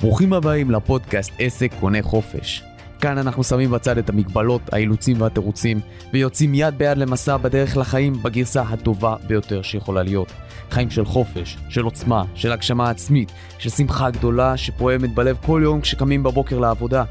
[0.00, 2.64] ברוכים הבאים לפודקאסט עסק קונה חופש.
[3.00, 5.80] כאן אנחנו שמים בצד את המגבלות, האילוצים והתירוצים,
[6.12, 10.32] ויוצאים יד ביד למסע בדרך לחיים בגרסה הטובה ביותר שיכולה להיות.
[10.70, 15.80] חיים של חופש, של עוצמה, של הגשמה עצמית, של שמחה גדולה שפועמת בלב כל יום
[15.80, 17.04] כשקמים בבוקר לעבודה.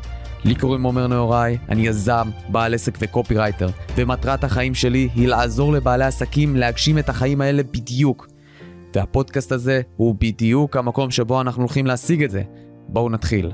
[0.46, 6.05] לי קוראים עומר נהוראי, אני יזם, בעל עסק וקופירייטר, ומטרת החיים שלי היא לעזור לבעלי
[6.05, 8.27] עסקים להגשים את החיים האלה בדיוק.
[8.95, 12.41] והפודקאסט הזה הוא בדיוק המקום שבו אנחנו הולכים להשיג את זה.
[12.88, 13.52] בואו נתחיל.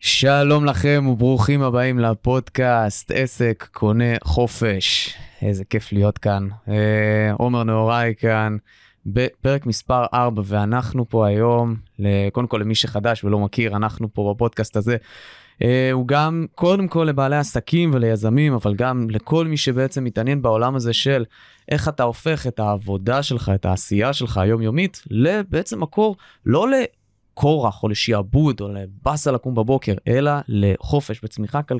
[0.00, 5.14] שלום לכם וברוכים הבאים לפודקאסט עסק קונה חופש.
[5.42, 6.48] איזה כיף להיות כאן.
[6.68, 8.56] אה, עומר נהוראי כאן,
[9.06, 11.76] בפרק מספר 4, ואנחנו פה היום,
[12.32, 14.96] קודם כל למי שחדש ולא מכיר, אנחנו פה בפודקאסט הזה.
[15.62, 20.76] אה, הוא גם קודם כל לבעלי עסקים וליזמים, אבל גם לכל מי שבעצם מתעניין בעולם
[20.76, 21.24] הזה של
[21.68, 26.70] איך אתה הופך את העבודה שלך, את העשייה שלך היומיומית, לבעצם מקור לא
[27.32, 31.78] לכורח או לשעבוד או לבאסה לקום בבוקר, אלא לחופש וצמיחה כל,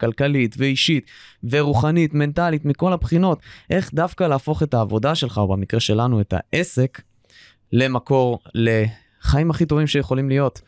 [0.00, 1.10] כלכלית ואישית
[1.44, 3.38] ורוחנית, מנטלית, מכל הבחינות.
[3.70, 7.00] איך דווקא להפוך את העבודה שלך, או במקרה שלנו את העסק,
[7.72, 10.60] למקור לחיים הכי טובים שיכולים להיות.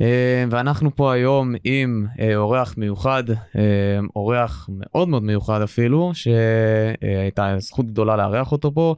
[0.00, 7.54] אה, ואנחנו פה היום עם אה, אורח מיוחד, אה, אורח מאוד מאוד מיוחד אפילו, שהייתה
[7.58, 8.94] זכות גדולה לארח אותו פה,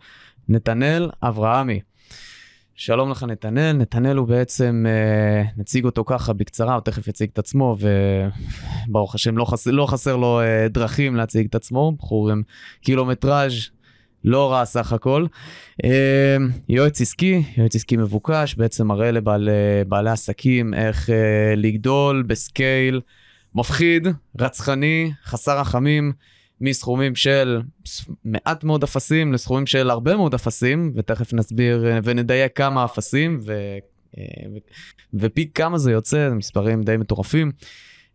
[0.48, 1.80] נתנאל אברהמי.
[2.80, 4.86] שלום לך נתנאל, נתנאל הוא בעצם,
[5.56, 7.76] נציג אותו ככה בקצרה, הוא תכף יציג את עצמו,
[8.88, 12.42] וברוך השם לא חסר, לא חסר לו דרכים להציג את עצמו, בחור עם
[12.82, 13.52] קילומטראז'
[14.24, 15.26] לא רע סך הכל.
[15.84, 16.36] אה,
[16.68, 23.00] יועץ עסקי, יועץ עסקי מבוקש, בעצם מראה לבעלי עסקים איך אה, לגדול בסקייל
[23.54, 24.08] מפחיד,
[24.38, 26.12] רצחני, חסר רחמים,
[26.60, 27.62] מסכומים של
[28.24, 33.52] מעט מאוד אפסים לסכומים של הרבה מאוד אפסים, ותכף נסביר אה, ונדייק כמה אפסים, ו...
[35.14, 37.52] ופי כמה זה יוצא, מספרים די מטורפים.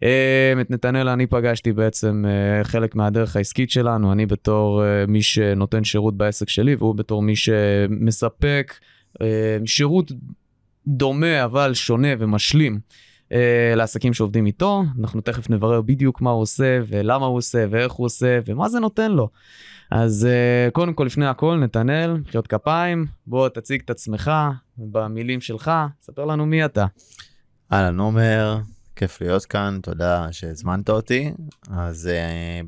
[0.02, 0.08] אמ,
[0.62, 5.84] את נתנאל אני פגשתי בעצם אה, חלק מהדרך העסקית שלנו, אני בתור אה, מי שנותן
[5.84, 8.74] שירות בעסק שלי, והוא בתור מי שמספק
[9.22, 10.12] אה, שירות
[10.88, 12.80] דומה אבל שונה ומשלים.
[13.76, 18.06] לעסקים שעובדים איתו, אנחנו תכף נברר בדיוק מה הוא עושה ולמה הוא עושה ואיך הוא
[18.06, 19.30] עושה ומה זה נותן לו.
[19.92, 20.28] אז
[20.74, 24.32] קודם כל לפני הכל נתנאל, מחיאות כפיים, בוא תציג את עצמך
[24.78, 25.72] במילים שלך,
[26.02, 26.86] ספר לנו מי אתה.
[27.74, 28.58] אהלן עומר,
[28.96, 31.32] כיף להיות כאן, תודה שהזמנת אותי.
[31.72, 32.68] אז uh,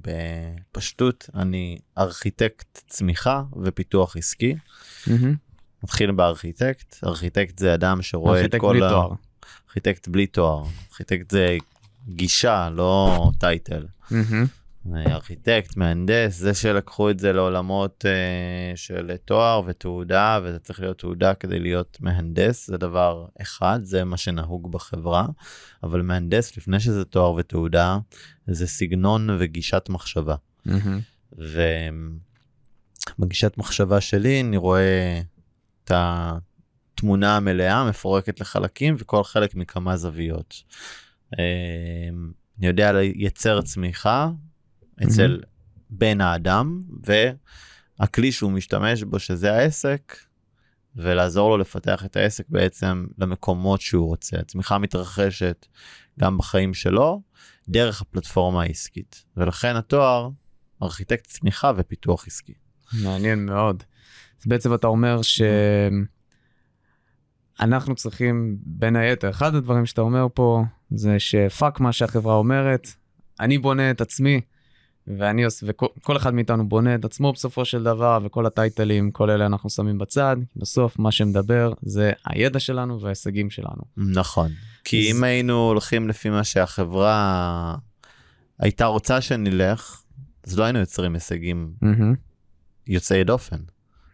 [0.71, 4.55] בפשטות, אני ארכיטקט צמיחה ופיתוח עסקי.
[5.05, 5.11] Mm-hmm.
[5.83, 8.69] נתחיל בארכיטקט, ארכיטקט זה אדם שרואה את כל ה...
[8.69, 9.26] ארכיטקט בלי תואר.
[9.77, 10.63] ארכיטקט בלי תואר.
[10.91, 11.57] ארכיטקט זה
[12.09, 13.85] גישה, לא title.
[14.93, 21.33] ארכיטקט, מהנדס, זה שלקחו את זה לעולמות uh, של תואר ותעודה, וזה צריך להיות תעודה
[21.33, 25.25] כדי להיות מהנדס, זה דבר אחד, זה מה שנהוג בחברה,
[25.83, 27.97] אבל מהנדס, לפני שזה תואר ותעודה,
[28.47, 30.35] זה סגנון וגישת מחשבה.
[33.19, 35.21] ובגישת מחשבה שלי אני רואה
[35.83, 35.91] את
[36.97, 40.63] התמונה המלאה מפורקת לחלקים, וכל חלק מכמה זוויות.
[41.35, 41.37] Uh,
[42.59, 44.29] אני יודע לייצר צמיחה
[45.03, 45.47] אצל mm-hmm.
[45.89, 46.79] בן האדם,
[47.99, 50.17] והכלי שהוא משתמש בו שזה העסק,
[50.95, 54.37] ולעזור לו לפתח את העסק בעצם למקומות שהוא רוצה.
[54.39, 55.65] הצמיחה מתרחשת
[56.19, 57.21] גם בחיים שלו,
[57.69, 59.23] דרך הפלטפורמה העסקית.
[59.37, 60.29] ולכן התואר
[60.83, 62.53] ארכיטקט צמיחה ופיתוח עסקי.
[63.03, 63.83] מעניין מאוד.
[64.41, 65.21] אז בעצם אתה אומר
[67.59, 72.87] שאנחנו צריכים, בין היתר, אחד הדברים שאתה אומר פה, זה שפאק מה שהחברה אומרת,
[73.39, 74.41] אני בונה את עצמי,
[75.07, 79.45] ואני עושה, וכל אחד מאיתנו בונה את עצמו בסופו של דבר, וכל הטייטלים, כל אלה
[79.45, 80.37] אנחנו שמים בצד.
[80.55, 83.81] בסוף מה שמדבר זה הידע שלנו וההישגים שלנו.
[83.97, 84.51] נכון.
[84.83, 85.17] כי אז...
[85.17, 87.75] אם היינו הולכים לפי מה שהחברה
[88.59, 90.01] הייתה רוצה שנלך,
[90.47, 92.15] אז לא היינו יוצרים הישגים mm-hmm.
[92.87, 93.59] יוצאי דופן.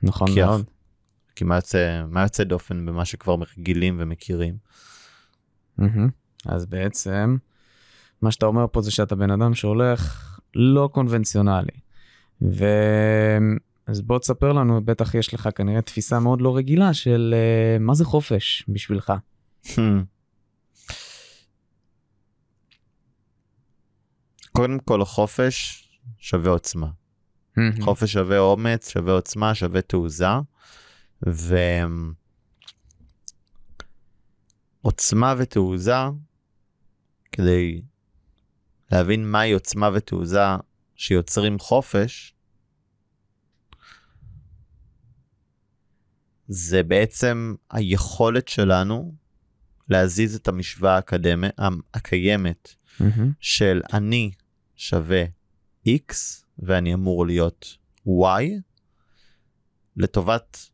[0.03, 0.65] נכון כי מאוד.
[1.35, 4.57] כי מה יוצא, מה יוצא דופן במה שכבר רגילים ומכירים?
[5.79, 6.09] Mm-hmm.
[6.45, 7.37] אז בעצם,
[8.21, 11.79] מה שאתה אומר פה זה שאתה בן אדם שהולך לא קונבנציונלי.
[12.41, 12.65] ו...
[13.87, 17.35] אז בוא תספר לנו, בטח יש לך כנראה תפיסה מאוד לא רגילה של
[17.77, 19.13] uh, מה זה חופש בשבילך.
[24.51, 25.87] קודם כל חופש
[26.17, 26.87] שווה עוצמה.
[27.81, 30.27] חופש שווה אומץ, שווה עוצמה, שווה תעוזה.
[34.83, 35.93] ועוצמה ותעוזה,
[37.31, 37.81] כדי
[38.91, 40.39] להבין מהי עוצמה ותעוזה
[40.95, 42.33] שיוצרים חופש,
[46.47, 49.13] זה בעצם היכולת שלנו
[49.89, 51.47] להזיז את המשוואה האקדמי,
[51.93, 53.31] הקיימת מהמם.
[53.39, 54.31] של אני
[54.75, 55.23] שווה
[55.87, 56.13] x
[56.59, 57.77] ואני אמור להיות
[58.07, 58.43] y
[59.97, 60.69] לטובת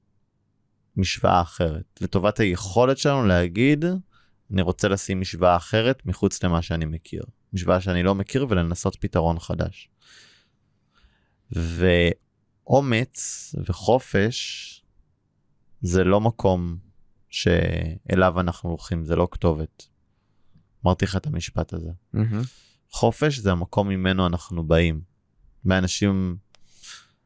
[1.00, 3.86] משוואה אחרת, לטובת היכולת שלנו להגיד
[4.52, 7.24] אני רוצה לשים משוואה אחרת מחוץ למה שאני מכיר,
[7.54, 9.90] משוואה שאני לא מכיר ולנסות פתרון חדש.
[11.52, 14.84] ואומץ וחופש
[15.82, 16.78] זה לא מקום
[17.30, 19.88] שאליו אנחנו הולכים, זה לא כתובת.
[20.86, 21.92] אמרתי לך את המשפט הזה.
[22.14, 22.42] מהמם.
[22.92, 25.02] חופש זה המקום ממנו אנחנו באים.
[25.66, 26.38] ואנשים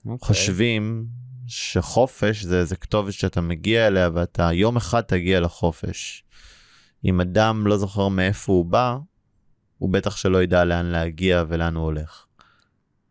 [0.06, 0.28] אוקיי.
[0.28, 1.08] חושבים
[1.48, 6.24] שחופש זה איזה כתובת שאתה מגיע אליה ואתה יום אחד תגיע לחופש.
[7.06, 8.98] אם אדם לא זוכר מאיפה הוא בא,
[9.78, 12.26] הוא בטח שלא ידע לאן להגיע ולאן הוא הולך.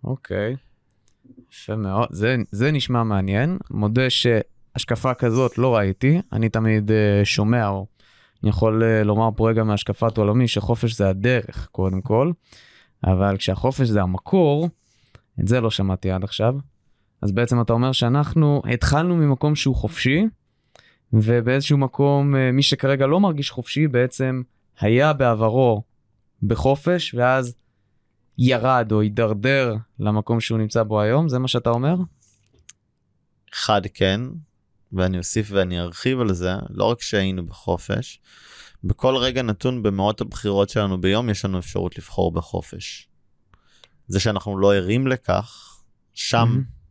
[0.05, 0.57] אוקיי.
[1.53, 2.09] יפה מאוד.
[2.11, 3.59] זה, זה נשמע מעניין.
[3.71, 6.21] מודה שהשקפה כזאת לא ראיתי.
[6.33, 7.87] אני תמיד uh, שומע, או
[8.43, 12.33] אני יכול uh, לומר פה רגע מהשקפת עולמי, שחופש זה הדרך, קודם כל.
[13.05, 14.69] אבל כשהחופש זה המקור,
[15.41, 16.55] את זה לא שמעתי עד עכשיו.
[17.23, 20.27] אז בעצם אתה אומר שאנחנו התחלנו ממקום שהוא חופשי,
[21.13, 24.43] ובאיזשהו מקום אה, מי שכרגע לא מרגיש חופשי בעצם
[24.81, 25.83] היה בעברו
[26.43, 27.55] בחופש, ואז
[28.39, 31.97] ירד או הידרדר למקום שהוא נמצא בו היום, זה מה שאתה אומר?
[33.55, 34.21] אחד כן,
[34.93, 38.21] ואני אוסיף ואני ארחיב על זה, לא רק שהיינו בחופש,
[38.85, 43.09] בכל רגע נתון במאות הבחירות שלנו ביום יש לנו אפשרות לבחור בחופש.
[44.07, 45.81] זה שאנחנו לא ערים לכך,
[46.15, 46.82] שם מהמם.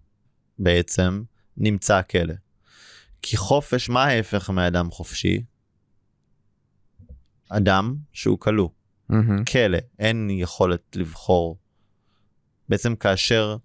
[0.60, 1.24] בעצם
[1.58, 2.34] נמצא הכלא.
[3.22, 5.44] כי חופש, מה ההפך מאדם חופשי?
[7.50, 8.70] אדם שהוא כלוא.
[9.10, 9.46] מהמם.
[9.46, 11.58] כלא, אין יכולת לבחור.
[12.70, 13.58] בעצם כאשר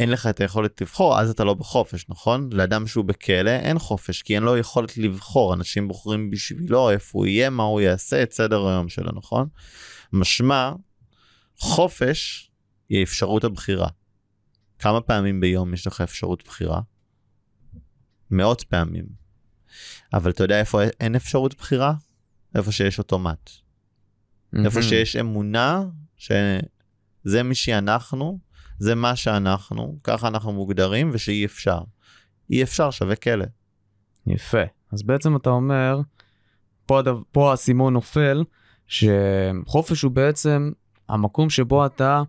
[0.00, 2.50] אין לך את היכולת לבחור, אז אתה לא בחופש, נכון?
[2.52, 5.54] לאדם שהוא בכלא אין חופש, כי אין לו יכולת לבחור.
[5.54, 9.48] אנשים בוחרים בשבילו איפה הוא יהיה, מה הוא יעשה, את סדר היום שלו, נכון?
[10.12, 10.72] משמע,
[11.58, 12.50] חופש
[12.88, 13.88] היא אפשרות הבחירה.
[14.78, 16.80] כמה פעמים ביום יש לך אפשרות בחירה?
[18.30, 19.04] מאות פעמים.
[20.12, 21.94] אבל אתה יודע איפה אין אפשרות בחירה?
[22.54, 23.50] איפה שיש אוטומט.
[24.54, 24.82] איפה מהמם.
[24.82, 25.84] שיש אמונה
[26.16, 28.38] שזה מי שאנחנו,
[28.78, 31.80] זה מה שאנחנו, ככה אנחנו מוגדרים, ושאי אפשר.
[32.50, 33.44] אי אפשר שווה כלא.
[34.26, 34.62] יפה.
[34.92, 36.00] אז בעצם אתה אומר,
[36.86, 38.44] פה, הדו, פה האסימון נופל,
[38.86, 40.70] שחופש הוא בעצם
[41.08, 42.22] המקום שבו אתה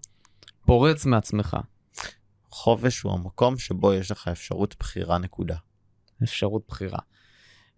[0.65, 1.57] פורץ מעצמך.
[2.63, 5.55] חופש הוא המקום שבו יש לך אפשרות בחירה נקודה.
[6.23, 6.99] אפשרות בחירה.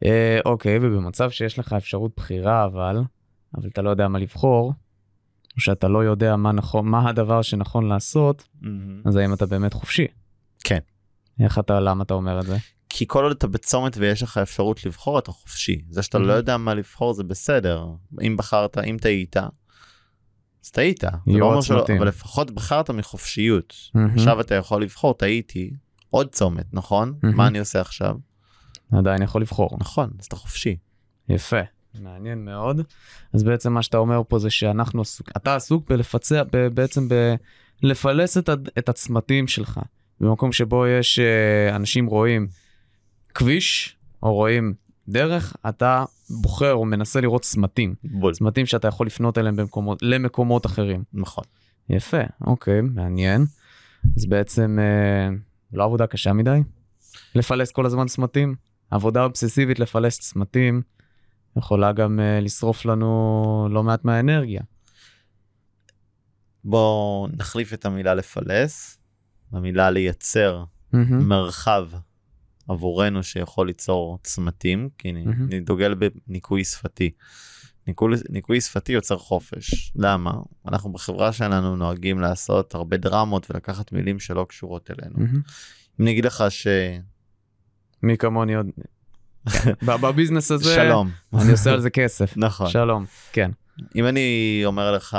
[0.05, 2.97] אה, אוקיי, ובמצב שיש לך אפשרות בחירה, אבל,
[3.57, 4.73] אבל אתה לא יודע מה לבחור,
[5.55, 8.47] או שאתה לא יודע מה, נכון, מה הדבר שנכון לעשות,
[9.05, 10.07] אז האם אתה באמת חופשי?
[10.63, 10.79] כן.
[11.39, 12.57] איך אתה, למה אתה אומר את זה?
[12.89, 15.81] כי כל עוד אתה בצומת ויש לך אפשרות לבחור, אתה חופשי.
[15.89, 16.37] זה שאתה לא Mhm.
[16.37, 17.85] יודע מה לבחור זה בסדר.
[18.21, 19.35] אם בחרת, אם טעית,
[20.63, 21.03] אז טעית.
[21.27, 21.85] לא שלא.
[21.97, 23.75] אבל לפחות בחרת מחופשיות.
[23.93, 24.13] מהמם.
[24.13, 25.71] עכשיו אתה יכול לבחור, טעיתי,
[26.09, 27.13] עוד צומת, נכון?
[27.25, 27.27] Mhm.
[27.27, 28.15] מה אני עושה עכשיו?
[28.91, 29.77] עדיין יכול לבחור.
[29.79, 30.75] נכון, אז אתה חופשי.
[31.29, 31.61] יפה,
[31.99, 32.81] מעניין מאוד.
[33.33, 37.07] אז בעצם מה שאתה אומר פה זה שאנחנו עסוק, אתה עסוק בלפצע, ב, בעצם
[37.81, 39.79] בלפלס את, את הצמתים שלך.
[40.19, 42.47] במקום שבו יש אה, אנשים רואים
[43.33, 44.73] כביש, או רואים
[45.11, 47.95] דרך, אתה בוחר או מנסה לראות צמתים.
[48.03, 48.33] בול.
[48.33, 51.03] צמתים שאתה יכול לפנות אליהם במקומות, למקומות אחרים.
[51.13, 51.43] נכון.
[51.89, 53.45] יפה, אוקיי, מעניין.
[54.17, 55.35] אז בעצם אה,
[55.73, 56.59] לא עבודה קשה מדי?
[57.35, 58.55] לפלס כל הזמן צמתים?
[58.91, 60.81] עבודה אובססיבית לפלס צמתים
[61.57, 64.61] יכולה גם אה, לשרוף לנו לא מעט מהאנרגיה.
[66.63, 68.97] בואו נחליף את המילה לפלס,
[69.51, 70.63] המילה לייצר
[70.93, 71.87] מהמם, מרחב
[72.67, 75.47] עבורנו שיכול ליצור צמתים, כי אני, מהמם.
[75.51, 75.93] אני דוגל
[76.27, 77.11] בניקוי שפתי.
[77.87, 79.91] ניקוי, ניקוי שפתי יוצר חופש.
[79.95, 80.31] למה?
[80.67, 85.15] אנחנו בחברה שלנו נוהגים לעשות הרבה דרמות ולקחת מילים שלא קשורות אלינו.
[85.17, 85.41] מהמם.
[85.99, 86.67] אם אני אגיד לך ש...
[88.03, 88.67] מי כמוני עוד...
[90.01, 91.09] בביזנס הזה שלום.
[91.33, 92.33] אני עושה על זה כסף.
[92.37, 92.69] נכון.
[92.69, 93.51] שלום, כן.
[93.95, 95.17] אם אני אומר לך,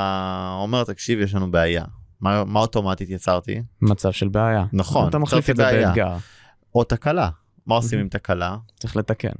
[0.58, 1.84] עומר תקשיב יש לנו בעיה.
[2.20, 3.62] מה, מה אוטומטית יצרתי?
[3.82, 4.64] מצב של בעיה.
[4.72, 5.62] נכון, אתה מחליף את זה.
[5.62, 6.16] באתגר,
[6.74, 7.30] או תקלה.
[7.66, 7.98] מה עושים.
[7.98, 8.56] עם תקלה?
[8.78, 9.32] צריך לתקן.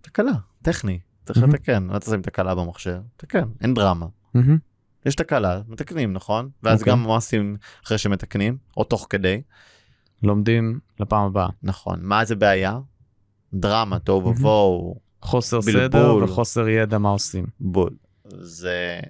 [0.00, 1.00] תקלה, טכני.
[1.24, 1.42] צריך.
[1.42, 1.86] לתקן.
[1.86, 3.00] מה אתה עושה עם תקלה במחשב?
[3.16, 4.06] תקן, אין דרמה.
[5.06, 6.50] יש תקלה, מתקנים, נכון?
[6.62, 6.92] ואז אוקיי.
[6.92, 9.42] גם מה עושים אחרי שמתקנים, או תוך כדי,
[10.22, 11.48] לומדים לפעם הבאה.
[11.62, 11.98] נכון.
[12.02, 12.78] מה זה בעיה?
[13.54, 14.28] דרמה, תוהו.
[14.28, 15.62] ובוהו, חוסר.
[15.62, 17.46] סדר וחוסר ידע מה עושים.
[17.60, 17.90] בול.
[18.38, 19.00] זה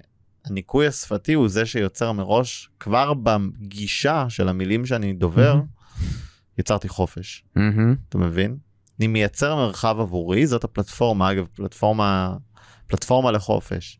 [0.45, 5.61] הניקוי השפתי הוא זה שיוצר מראש, כבר בגישה של המילים שאני דובר,
[6.57, 7.43] יצרתי חופש.
[7.55, 7.95] מהמם.
[8.09, 8.57] אתה מבין?
[8.99, 12.35] אני מייצר מרחב עבורי, זאת הפלטפורמה, אגב, פלטפורמה,
[12.87, 13.99] פלטפורמה לחופש.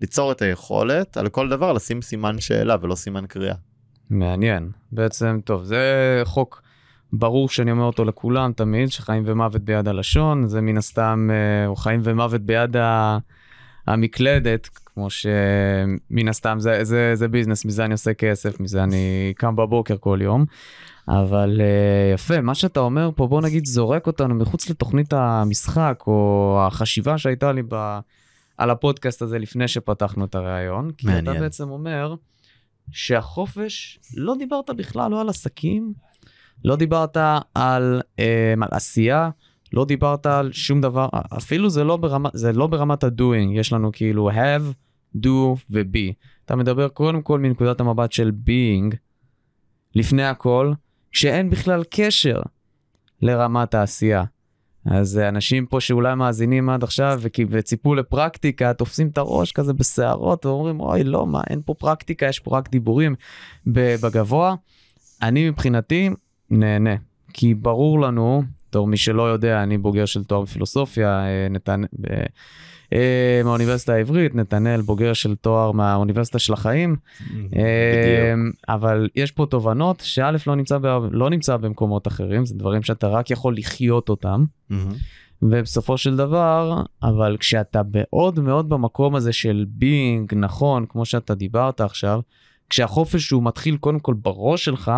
[0.00, 3.54] ליצור את היכולת על כל דבר לשים סימן שאלה ולא סימן קריאה.
[4.10, 4.70] מעניין.
[4.92, 6.62] בעצם, טוב, זה חוק
[7.12, 11.76] ברור שאני אומר אותו לכולם תמיד, שחיים ומוות ביד הלשון, זה מן הסתם, אה, או
[11.76, 12.76] חיים ומוות ביד.
[13.86, 19.56] המקלדת, כמו שמן הסתם זה, זה, זה ביזנס, מזה אני עושה כסף, מזה אני קם
[19.56, 20.44] בבוקר כל יום.
[21.08, 26.58] אבל uh, יפה, מה שאתה אומר פה, בוא נגיד זורק אותנו מחוץ לתוכנית המשחק, או
[26.66, 27.98] החשיבה שהייתה לי ב,
[28.58, 30.90] על הפודקאסט הזה לפני שפתחנו את הראיון.
[30.98, 31.36] כי מעניין.
[31.36, 32.14] אתה בעצם אומר
[32.90, 35.92] שהחופש, לא דיברת בכלל לא על עסקים,
[36.64, 37.16] לא דיברת
[37.54, 38.22] על, um,
[38.60, 39.30] על עשייה,
[39.72, 43.90] לא דיברת על שום דבר, אפילו זה לא, ברמה, זה לא ברמת ה-doing, יש לנו
[43.92, 44.85] כאילו have,
[45.24, 46.12] do ו-be.
[46.44, 48.96] אתה מדבר קודם כל מנקודת המבט של being,
[49.94, 50.72] לפני הכל,
[51.12, 52.40] שאין בכלל קשר
[53.22, 54.24] לרמת העשייה.
[54.84, 57.20] אז אה, אנשים פה שאולי מאזינים עד עכשיו
[57.50, 62.40] וציפו לפרקטיקה, תופסים את הראש כזה בשערות ואומרים, אוי, לא, מה, אין פה פרקטיקה, יש
[62.40, 63.14] פה רק דיבורים
[63.66, 64.54] בגבוה.
[65.22, 66.10] אני מבחינתי
[66.50, 66.94] נהנה,
[67.32, 71.82] כי ברור לנו, בתור מי שלא יודע, אני בוגר של תואר בפילוסופיה, אה, נתן...
[72.92, 76.96] אה, מהאוניברסיטה העברית, נתנאל בוגר של תואר מהאוניברסיטה של החיים.
[77.20, 77.52] בדיוק.
[77.54, 82.82] אמ, אבל יש פה תובנות שא' לא נמצא, ב, לא נמצא במקומות אחרים, זה דברים
[82.82, 84.92] שאתה רק יכול לחיות אותם, מהמם.
[85.42, 91.80] ובסופו של דבר, אבל כשאתה מאוד מאוד במקום הזה של being, נכון, כמו שאתה דיברת
[91.80, 92.20] עכשיו,
[92.70, 94.92] כשהחופש הוא מתחיל קודם כל בראש שלך,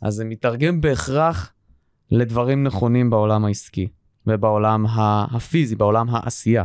[0.00, 1.52] אז זה מתרגם בהכרח
[2.10, 3.88] לדברים נכונים בעולם העסקי
[4.26, 4.86] ובעולם
[5.30, 6.64] הפיזי, בעולם העשייה.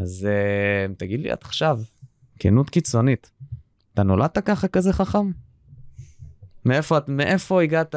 [0.00, 1.80] אז uh, תגיד לי עד עכשיו,
[2.38, 3.30] כנות קיצונית,
[3.94, 5.30] אתה נולדת ככה כזה חכם?
[6.64, 7.94] מאיפה, את- מאיפה הגעת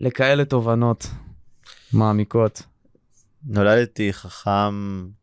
[0.00, 1.06] לכאלה תובנות
[1.92, 2.62] מעמיקות?
[3.44, 4.74] נולדתי חכם,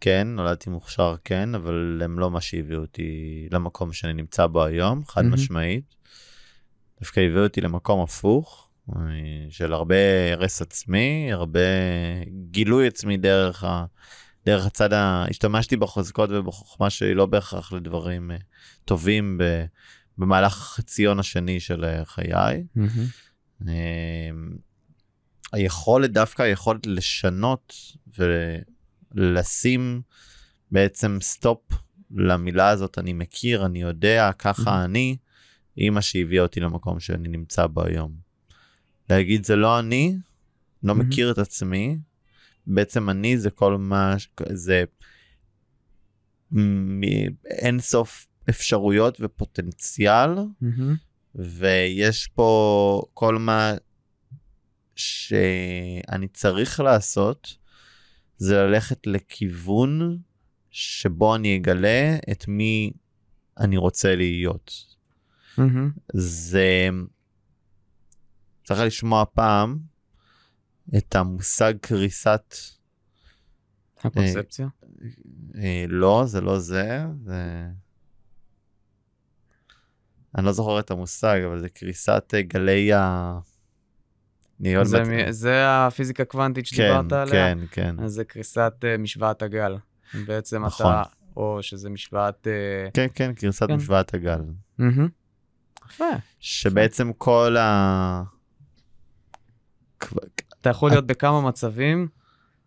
[0.02, 3.12] כן, נולדתי מוכשר, כן, אבל הם לא מה שהביאו אותי
[3.52, 5.34] למקום שאני נמצא בו היום, חד מהמם.
[5.34, 5.96] משמעית.
[7.02, 8.63] דווקא הביאו אותי למקום הפוך, אה,
[9.50, 11.60] של הרבה הרס עצמי, הרבה
[12.52, 13.86] גילוי עצמי דרך, ה,
[14.46, 15.26] דרך הצד ה...
[15.30, 18.38] השתמשתי בחוזקות ובחוכמה שלי לא בהכרח לדברים אה,
[18.86, 19.66] טובים ב,
[20.18, 22.64] במהלך החציון השני של אה, חיי.
[23.62, 23.68] אמ,
[25.54, 27.74] היכולת, דווקא היכולת לשנות
[29.16, 30.02] ולשים
[30.72, 31.60] בעצם סטופ
[32.12, 35.18] למילה הזאת, אני מכיר, אני יודע, ככה אני,
[35.76, 38.23] היא מה שהביאה אותי למקום שאני נמצא בו היום.
[39.10, 40.16] להגיד זה לא אני,
[40.84, 41.10] לא מהמם.
[41.10, 41.98] מכיר את עצמי,
[42.68, 44.16] בעצם אני זה כל מה,
[44.50, 44.84] זה
[46.52, 47.02] מ-
[47.46, 50.30] אין סוף אפשרויות ופוטנציאל.
[50.62, 50.96] מהמם.
[51.36, 53.74] ויש פה כל מה
[54.96, 57.58] שאני צריך לעשות
[58.38, 60.18] זה ללכת לכיוון
[60.72, 62.92] שבו אני אגלה את מי
[63.60, 64.72] אני רוצה להיות.
[65.58, 65.92] מהמם.
[66.14, 66.90] זה
[68.64, 69.78] צריך לשמוע פעם
[70.98, 72.56] את המושג קריסת
[74.04, 74.68] הקונספציה?
[75.56, 77.66] אה, לא זה לא זה זה
[80.38, 83.34] אני לא זוכר את המושג אבל זה קריסת אה, גלי ה...
[84.84, 87.56] זה, מעט- מ- זה הפיזיקה קוונטית כן, שדיברת עליה?
[87.56, 87.96] כן, כן.
[88.04, 89.78] אז זה קריסת uh, משוואת הגל.
[90.26, 90.86] בעצם נכון.
[90.92, 91.04] אתה,
[91.38, 92.48] או שזה משוואת...
[92.48, 93.76] Uh, כן, כן, גרסת כן.
[93.76, 94.42] משוואת הגל.
[95.90, 96.06] יפה.
[96.40, 98.24] שבעצם כל ה...
[100.62, 102.08] אתה יכול להיות בכמה מצבים,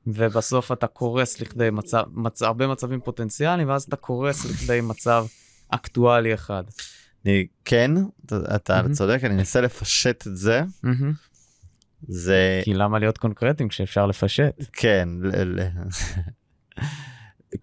[0.07, 2.43] ובסוף אתה קורס לכדי מצב, מצ...
[2.43, 5.27] הרבה מצבים פוטנציאליים, ואז אתה קורס לכדי מצב
[5.69, 6.65] אקטואלי אחד.
[7.25, 7.91] אני, כן,
[8.57, 8.93] אתה- מהמם.
[8.95, 10.63] צודק, אני אנסה לפשט את זה.
[10.83, 11.13] מהמם.
[12.09, 14.55] זה, כי למה להיות קונקרטיים כשאפשר לפשט?
[14.73, 15.69] כן, ל- ל-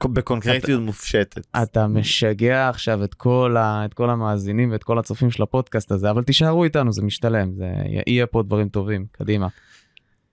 [0.03, 1.47] בקונקרטיות מופשטת.
[1.63, 3.85] אתה משגע עכשיו את כל, ה...
[3.85, 7.73] את כל המאזינים ואת כל הצופים של הפודקאסט הזה, אבל תישארו איתנו, זה משתלם, זה...
[8.07, 9.47] יהיה פה דברים טובים, קדימה.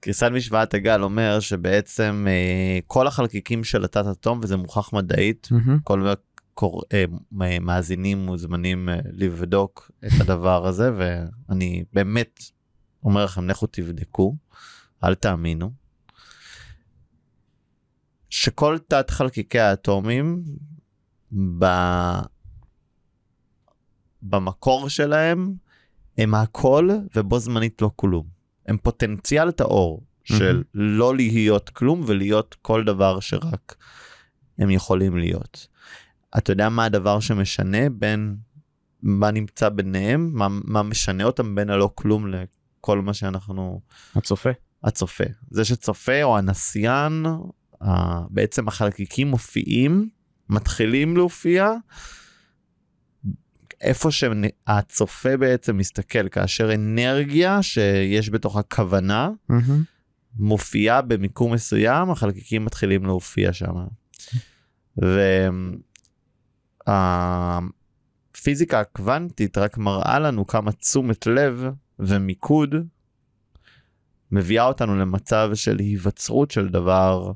[0.00, 5.78] קריסת משוואת הגל אומר שבעצם אה, כל החלקיקים של התת אטום, וזה מוכח מדעית, מהמם.
[5.84, 6.12] כל
[6.54, 6.82] קור...
[6.92, 12.40] אה, מ- מאזינים מוזמנים אה, לבדוק את הדבר הזה, ואני באמת
[13.04, 14.36] אומר לכם, לכו תבדקו,
[15.04, 15.79] אל תאמינו.
[18.30, 20.44] שכל תת חלקיקי האטומים
[21.58, 21.64] ב...
[24.22, 25.54] במקור שלהם
[26.18, 28.26] הם הכל ובו זמנית לא כלום.
[28.66, 33.76] הם פוטנציאל טהור של לא להיות כלום ולהיות כל דבר שרק
[34.58, 35.66] הם יכולים להיות.
[36.38, 38.36] אתה יודע מה הדבר שמשנה בין
[39.02, 43.80] מה נמצא ביניהם, מה, מה משנה אותם בין הלא כלום לכל מה שאנחנו...
[44.14, 44.50] הצופה.
[44.84, 45.24] הצופה.
[45.50, 47.26] זה שצופה או הנסיין,
[48.30, 50.08] בעצם החלקיקים מופיעים,
[50.48, 51.72] מתחילים להופיע,
[53.80, 60.00] איפה שהצופה בעצם מסתכל, כאשר אנרגיה שיש בתוך הכוונה, Mm-hmm.
[60.34, 63.74] מופיעה במיקום מסוים, החלקיקים מתחילים להופיע שם.
[66.86, 71.64] והפיזיקה הקוונטית רק מראה לנו כמה תשומת לב
[71.98, 72.74] ומיקוד
[74.32, 77.32] מביאה אותנו למצב של היווצרות של דבר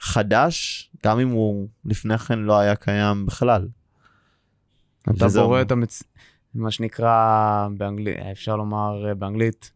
[0.00, 3.68] חדש, גם אם הוא לפני כן לא היה קיים בכלל.
[5.16, 6.02] אתה בורא את המצ...
[6.54, 9.70] מה שנקרא באנגלית, אפשר לומר אה, באנגלית,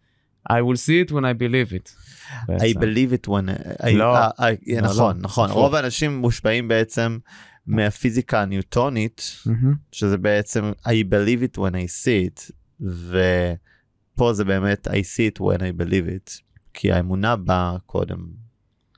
[0.49, 1.89] I will see it when I believe it.
[2.31, 2.81] I בעצם.
[2.81, 3.49] believe it when...
[3.83, 4.17] I- לא.
[4.17, 5.23] אה, אה, לא, נכון, לא.
[5.23, 5.51] נכון.
[5.51, 5.59] הפוך.
[5.63, 7.19] רוב האנשים מושפעים בעצם
[7.67, 9.75] מהפיזיקה הניוטונית, מהמם.
[9.93, 15.41] שזה בעצם I believe it when I see it, ופה זה באמת I see it
[15.41, 16.41] when I believe it,
[16.75, 18.44] כי האמונה באה קודם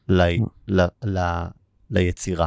[0.09, 0.23] ל...
[0.69, 0.81] ל...
[1.05, 1.19] ל...
[1.91, 2.47] ליצירה.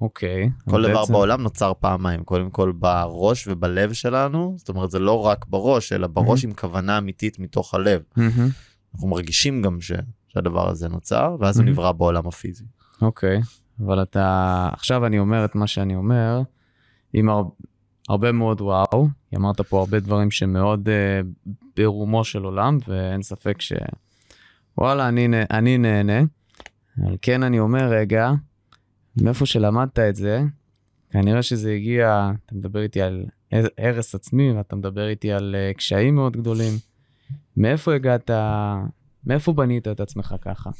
[0.00, 0.50] אוקיי.
[0.70, 4.98] כל אז דבר בעצם- בעולם נוצר פעמיים, קודם כל בראש ובלב שלנו, זאת אומרת זה
[4.98, 8.02] לא רק בראש, אלא בראש עם כוונה אמיתית מתוך הלב.
[8.16, 8.48] מהמם.
[8.94, 9.92] אנחנו מרגישים גם ש...
[10.28, 11.70] שהדבר הזה נוצר, ואז הוא Mhm.
[11.70, 12.64] נברא בעולם הפיזי.
[13.02, 13.40] אוקיי,
[13.86, 16.42] אבל אתה, עכשיו אני אומר את מה שאני אומר,
[17.12, 17.42] עם הר...
[18.08, 23.72] הרבה מאוד וואו, אמרת פה הרבה דברים שמאוד uh, ברומו של עולם, ואין ספק ש...
[24.78, 26.20] וואלה, אני, אני נהנה.
[27.06, 28.30] על כן אני אומר, רגע,
[29.22, 30.42] מאיפה שלמדת את זה,
[31.10, 35.76] כנראה שזה הגיע, אתה מדבר איתי על הר- הרס עצמי, ואתה מדבר איתי על uh,
[35.76, 36.72] קשיים מאוד גדולים.
[37.56, 38.30] מאיפה הגעת,
[39.26, 40.70] מאיפה בנית את עצמך ככה?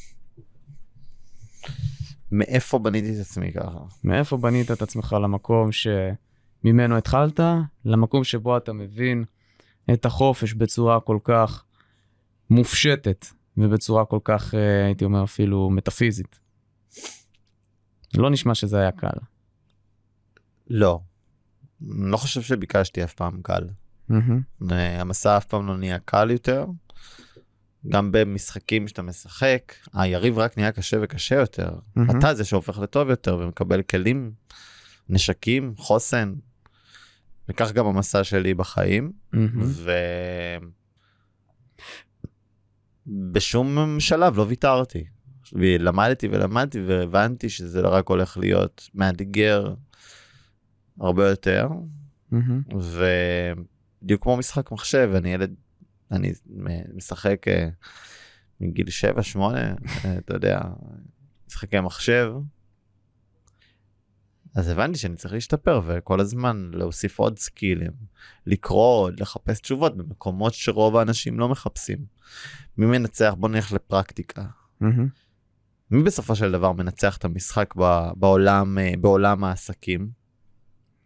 [2.33, 3.79] מאיפה בניתי את עצמי ככה?
[4.05, 7.41] מאיפה בנית את עצמך למקום שממנו התחלת,
[7.85, 9.25] למקום שבו אתה מבין
[9.93, 11.65] את החופש בצורה כל כך
[12.51, 16.39] מופשטת ובצורה כל כך, אה, הייתי אומר אפילו מטאפיזית.
[18.15, 19.19] לא נשמע שזה היה קל.
[20.71, 21.01] לא.
[21.89, 23.69] לא חושב שביקשתי אף פעם קל.
[24.71, 26.67] אה, המסע אף פעם לא נהיה קל יותר.
[27.89, 31.71] גם במשחקים שאתה משחק, היריב רק נהיה קשה וקשה יותר.
[31.97, 32.19] מהמם.
[32.19, 34.33] אתה זה שהופך לטוב יותר ומקבל כלים,
[35.09, 36.35] נשקים, חוסן.
[37.49, 39.13] וכך גם המסע שלי בחיים.
[39.33, 39.63] מהמם.
[43.07, 45.05] ובשום שלב לא ויתרתי.
[45.53, 49.75] ולמדתי ולמדתי והבנתי שזה לא רק הולך להיות מאתגר
[51.01, 51.69] הרבה יותר,
[52.31, 52.63] מהמם.
[52.75, 55.55] ובדיוק כמו משחק מחשב, אני ילד,
[56.11, 56.33] אני
[56.95, 57.69] משחק אה,
[58.61, 58.87] מגיל
[59.37, 59.39] 7-8,
[60.19, 60.61] אתה יודע,
[61.49, 62.33] משחקי מחשב.
[64.55, 67.91] אז הבנתי שאני צריך להשתפר וכל הזמן להוסיף עוד סקילים,
[68.47, 71.99] לקרוא עוד, לחפש תשובות במקומות שרוב האנשים לא מחפשים.
[72.79, 73.35] מי מנצח?
[73.39, 74.45] בוא נלך לפרקטיקה.
[75.91, 80.11] מי בסופו של דבר מנצח את המשחק ב- בעולם, אה, בעולם העסקים?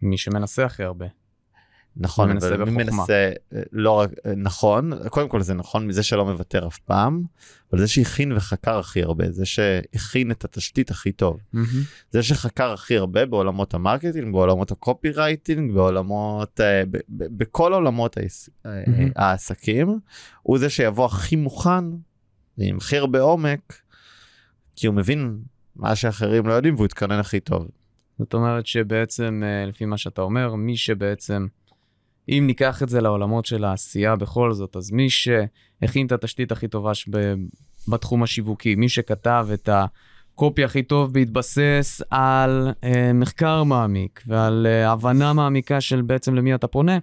[0.02, 1.06] מי שמנסה הכי הרבה.
[1.96, 3.00] נכון, מי מנסה אבל מי בחוכמה.
[3.03, 7.22] מנסה, אה, לא רק, אה, נכון, קודם כל זה נכון מזה שלא מוותר אף פעם,
[7.72, 11.66] אבל זה שהכין וחקר הכי הרבה, זה שהכין את התשתית הכי טוב, מהמם.
[12.11, 17.72] זה שחקר הכי הרבה בעולמות ה marketing, בעולמות ה copywriting, בעולמות, אה, ב- ב- בכל
[17.74, 19.11] עולמות העס- מהמם.
[19.16, 19.98] העסקים,
[20.42, 21.85] הוא זה שיבוא הכי מוכן,
[22.59, 23.81] עם הכי הרבה עומק,
[24.76, 25.38] כי הוא מבין
[25.76, 27.68] מה שאחרים לא יודעים והוא יתכונן הכי טוב.
[28.18, 31.46] זאת אומרת שבעצם, לפי מה שאתה אומר, מי שבעצם,
[32.28, 36.68] אם ניקח את זה לעולמות של העשייה בכל זאת, אז מי שהכין את התשתית הכי
[36.68, 37.12] טובה שב,
[37.88, 44.92] בתחום השיווקי, מי שכתב את הקופי הכי טוב בהתבסס על אה, מחקר מעמיק ועל אה,
[44.92, 46.98] הבנה מעמיקה של בעצם למי אתה פונה,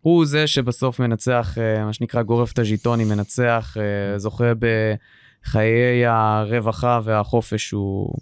[0.00, 7.00] הוא זה שבסוף מנצח, אה, מה שנקרא גורף את הז'יטונים, מנצח, אה, זוכה בחיי הרווחה
[7.04, 8.14] והחופש שהוא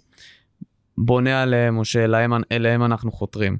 [0.97, 3.57] בונה עליהם, או שאליהם אליהם אנחנו חותרים.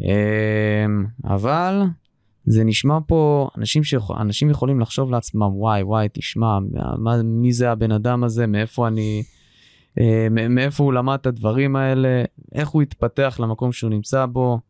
[0.00, 1.82] אמ, אבל
[2.44, 6.58] זה נשמע פה, אנשים, שיכול, אנשים יכולים לחשוב לעצמם, וואי, וואי, תשמע,
[6.98, 9.22] מה, מי זה הבן אדם הזה, מאיפה אני,
[10.00, 14.60] אה, מאיפה הוא למד את הדברים האלה, איך הוא התפתח למקום שהוא נמצא בו.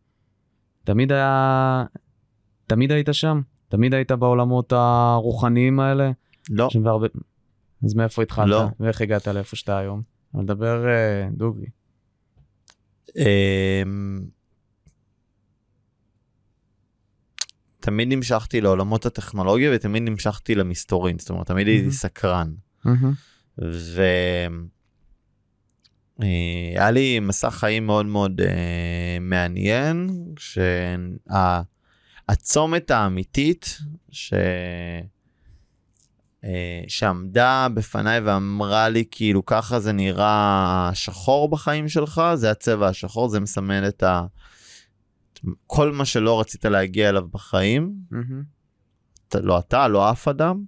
[0.84, 1.84] תמיד היה,
[2.66, 3.40] תמיד היית שם?
[3.68, 6.10] תמיד היית בעולמות הרוחניים האלה?
[6.50, 7.06] לא, והרבה...
[7.84, 8.48] אז מאיפה התחלת?
[8.48, 8.64] לא.
[8.80, 10.02] ואיך הגעת לאיפה שאתה היום?
[10.34, 11.66] אבל דבר אה, דוגרי.
[17.84, 21.92] תמיד נמשכתי לעולמות הטכנולוגיה ותמיד נמשכתי למסתורין, זאת אומרת תמיד הייתי.
[21.92, 22.52] סקרן.
[22.84, 23.12] מהמם.
[26.22, 30.10] אה, לי מסע חיים מאוד מאוד אה, מעניין,
[32.28, 33.78] שהצומת האמיתית
[34.10, 34.32] ש...
[36.44, 43.28] אה, שעמדה בפניי ואמרה לי כאילו ככה זה נראה שחור בחיים שלך, זה הצבע השחור,
[43.28, 44.24] זה מסמן את ה...
[45.66, 48.54] כל מה שלא רצית להגיע אליו בחיים, Mm-hmm.
[49.42, 50.64] לא אתה, לא אף אדם.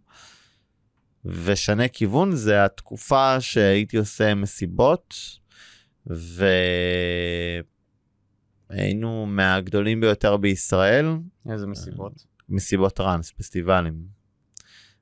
[1.24, 5.14] ושנה כיוון זה התקופה שהייתי עושה מסיבות,
[8.70, 11.06] והיינו מהגדולים ביותר בישראל,
[11.50, 12.12] איזה מסיבות.
[12.48, 13.94] מסיבות טראנס, פסטיבלים.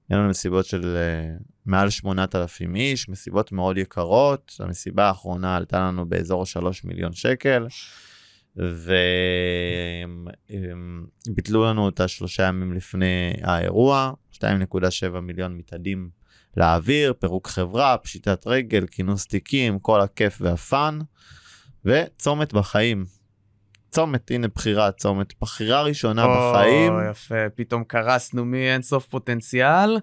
[0.09, 6.09] היה לנו מסיבות של uh, מעל 8,000 איש, מסיבות מאוד יקרות, המסיבה האחרונה עלתה לנו
[6.09, 7.67] באזור 3 מיליון שקל,
[11.27, 14.41] וביטלו לנו אותה שלושה ימים לפני האירוע, 2.7
[15.23, 16.11] מיליון מתאדים
[16.57, 20.99] לאוויר, פירוק חברה, פשיטת רגל, כינוס תיקים, כל הכיף והפאן,
[21.85, 23.05] וצומת בחיים.
[23.91, 26.93] צומת, הנה בחירה, צומת, בחירה ראשונה בחיים.
[26.93, 29.99] או, יפה, פתאום קרסנו מאין סוף פוטנציאל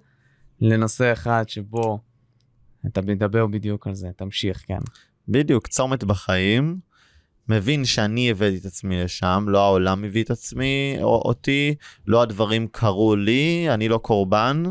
[0.62, 2.00] לנושא אחד שבו
[2.88, 4.80] אתה מדבר בדיוק על זה, תמשיך, כן.
[5.28, 6.91] בדיוק, צומת בחיים.
[7.56, 11.76] מבין שאני הבאתי את עצמי לשם, לא העולם הביא את עצמי או אותי,
[12.08, 14.64] לא הדברים קרו לי, אני לא קורבן.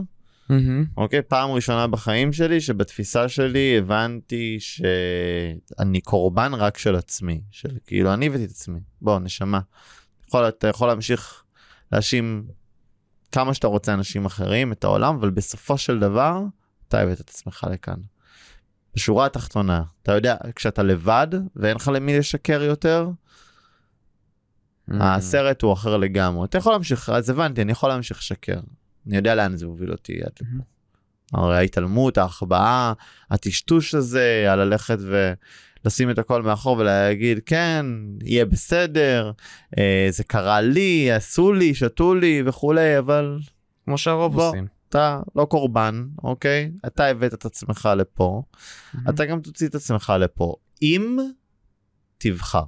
[0.96, 8.14] אוקיי, פעם ראשונה בחיים שלי שבתפיסה שלי הבנתי שאני קורבן רק של עצמי, של כאילו
[8.14, 9.60] אני הבאתי את עצמי, בוא נשמה.
[10.26, 11.42] יכול, אתה יכול להמשיך
[11.92, 12.44] להאשים
[13.32, 16.42] כמה שאתה רוצה אנשים אחרים, את העולם, אבל בסופו של דבר
[16.88, 18.00] אתה הבאת את עצמך לכאן.
[18.94, 23.10] בשורה התחתונה, אתה יודע, כשאתה לבד ואין לך למי לשקר יותר,
[24.90, 25.02] Mm-hmm.
[25.02, 26.44] הסרט הוא אחר לגמרי.
[26.44, 28.60] אתה יכול להמשיך, אז הבנתי, אני יכול להמשיך לשקר.
[29.06, 30.64] אני יודע לאן זה הוביל אותי עד לפה.
[31.32, 32.92] הרי ההתעלמות, ההחבאה,
[33.30, 34.98] הטשטוש הזה, על ללכת
[35.84, 37.86] ולשים את הכל מאחור ולהגיד, כן,
[38.24, 39.32] יהיה בסדר,
[39.78, 43.38] אה, זה קרה לי, עשו לי, שתו לי וכולי, אבל
[43.84, 44.40] כמו שהרוב.
[44.40, 44.66] עושים.
[44.90, 46.72] אתה לא קורבן, אוקיי?
[46.86, 48.42] אתה הבאת את עצמך לפה,
[49.08, 51.18] אתה גם תוציא את עצמך לפה, אם
[52.18, 52.64] תבחר.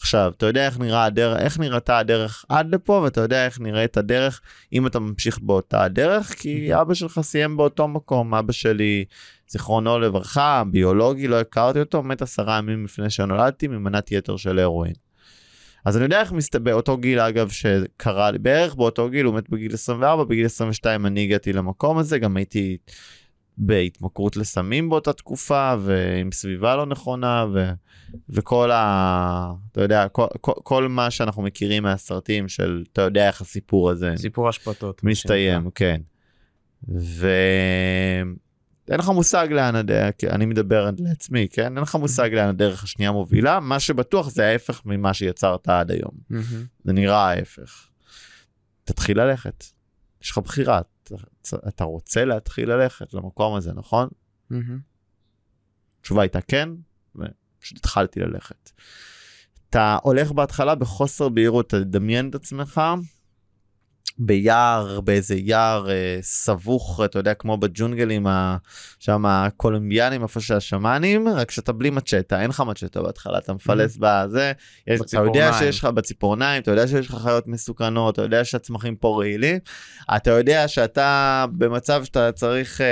[0.00, 3.96] עכשיו, אתה יודע איך, נראה הדרך, איך נראתה הדרך עד לפה, ואתה יודע איך נראית
[3.96, 4.40] הדרך
[4.72, 9.04] אם אתה ממשיך באותה הדרך, כי אבא שלך סיים באותו מקום, אבא שלי,
[9.48, 14.94] זיכרונו לברכה, ביולוגי, לא הכרתי אותו, מת עשרה ימים לפני שנולדתי ממנת יתר של הרואין.
[15.84, 19.50] אז אני יודע איך מסתבר, באותו גיל אגב שקרה לי, בערך באותו גיל, הוא מת
[19.50, 22.76] בגיל 24, בגיל 22 אני הגעתי למקום הזה, גם הייתי
[23.58, 27.70] בהתמכרות לסמים באותה תקופה, ועם סביבה לא נכונה, ו,
[28.28, 29.52] וכל ה...
[29.72, 34.12] אתה יודע, כל, כל, כל מה שאנחנו מכירים מהסרטים של, אתה יודע איך הסיפור הזה
[34.16, 35.04] סיפור השפטות.
[35.04, 36.00] מסתיים, כן.
[38.88, 41.64] ואין לך מושג לאן הדרך, אני מדבר לעצמי, כן?
[41.76, 46.12] אין לך מושג לאן הדרך השנייה מובילה, מה שבטוח זה ההפך ממה שיצרת עד היום.
[46.84, 47.88] זה נראה ההפך.
[48.84, 49.64] תתחיל ללכת.
[50.22, 50.80] יש לך בחירה,
[51.68, 54.08] אתה- רוצה להתחיל ללכת למקום הזה, נכון?
[56.00, 56.68] התשובה הייתה כן,
[57.16, 58.70] ופשוט התחלתי ללכת.
[59.70, 62.80] אתה הולך בהתחלה בחוסר בהירות, אתה תדמיין את עצמך
[64.18, 68.56] ביער, באיזה יער אה, סבוך, אתה יודע, כמו בג'ונגלים, ה-
[68.98, 74.52] שם הקולומביאנים, איפה שהשמאנים, רק שאתה בלי מצ'טה, אין לך מצ'טה בהתחלה, אתה מפלס בזה,
[74.86, 75.00] יש- אתה
[75.38, 75.58] יודע.
[75.58, 79.58] שיש לך בציפורניים, אתה יודע שיש לך חיות מסוכנות, אתה יודע שהצמחים פה רעילים,
[80.16, 82.86] אתה יודע שאתה במצב שאתה צריך, אה,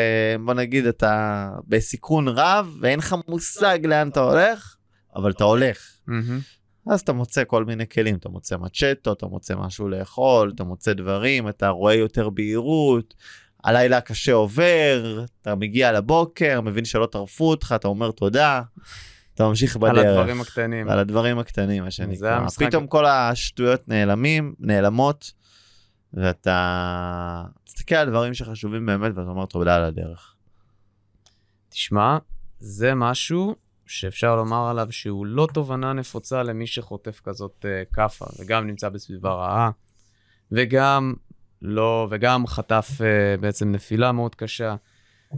[0.45, 1.31] בוא נגיד, אתה
[1.69, 4.75] בסיכון רב, ואין לך מושג לאן אתה הולך,
[5.17, 5.79] אבל אתה הולך.
[6.07, 6.41] מהמם.
[6.87, 10.93] אז אתה מוצא כל מיני כלים, אתה מוצא מצ'טו, אתה מוצא משהו לאכול, אתה מוצא
[10.93, 13.14] דברים, אתה רואה יותר בהירות,
[13.64, 18.62] הלילה הקשה עובר, אתה מגיע לבוקר, מבין שלא טרפו אותך, אתה אומר תודה,
[19.35, 19.99] אתה ממשיך בדרך.
[19.99, 20.88] על הדברים הקטנים.
[20.88, 22.31] על הדברים הקטנים, מה שנקרא.
[22.31, 22.66] המשחק.
[22.66, 25.33] פתאום כל השטויות נעלמים, נעלמות,
[26.14, 30.35] ואתה מסתכל על דברים שחשובים באמת, ואתה אומר תודה על הדרך.
[31.69, 32.19] תשמע,
[32.61, 33.55] זה משהו
[33.90, 39.31] שאפשר לומר עליו שהוא לא תובנה נפוצה למי שחוטף כזאת uh, כאפה, וגם נמצא בסביבה
[39.31, 39.70] רעה,
[40.53, 41.14] וגם
[41.62, 44.76] לא, וגם חטף uh, בעצם נפילה מאוד קשה.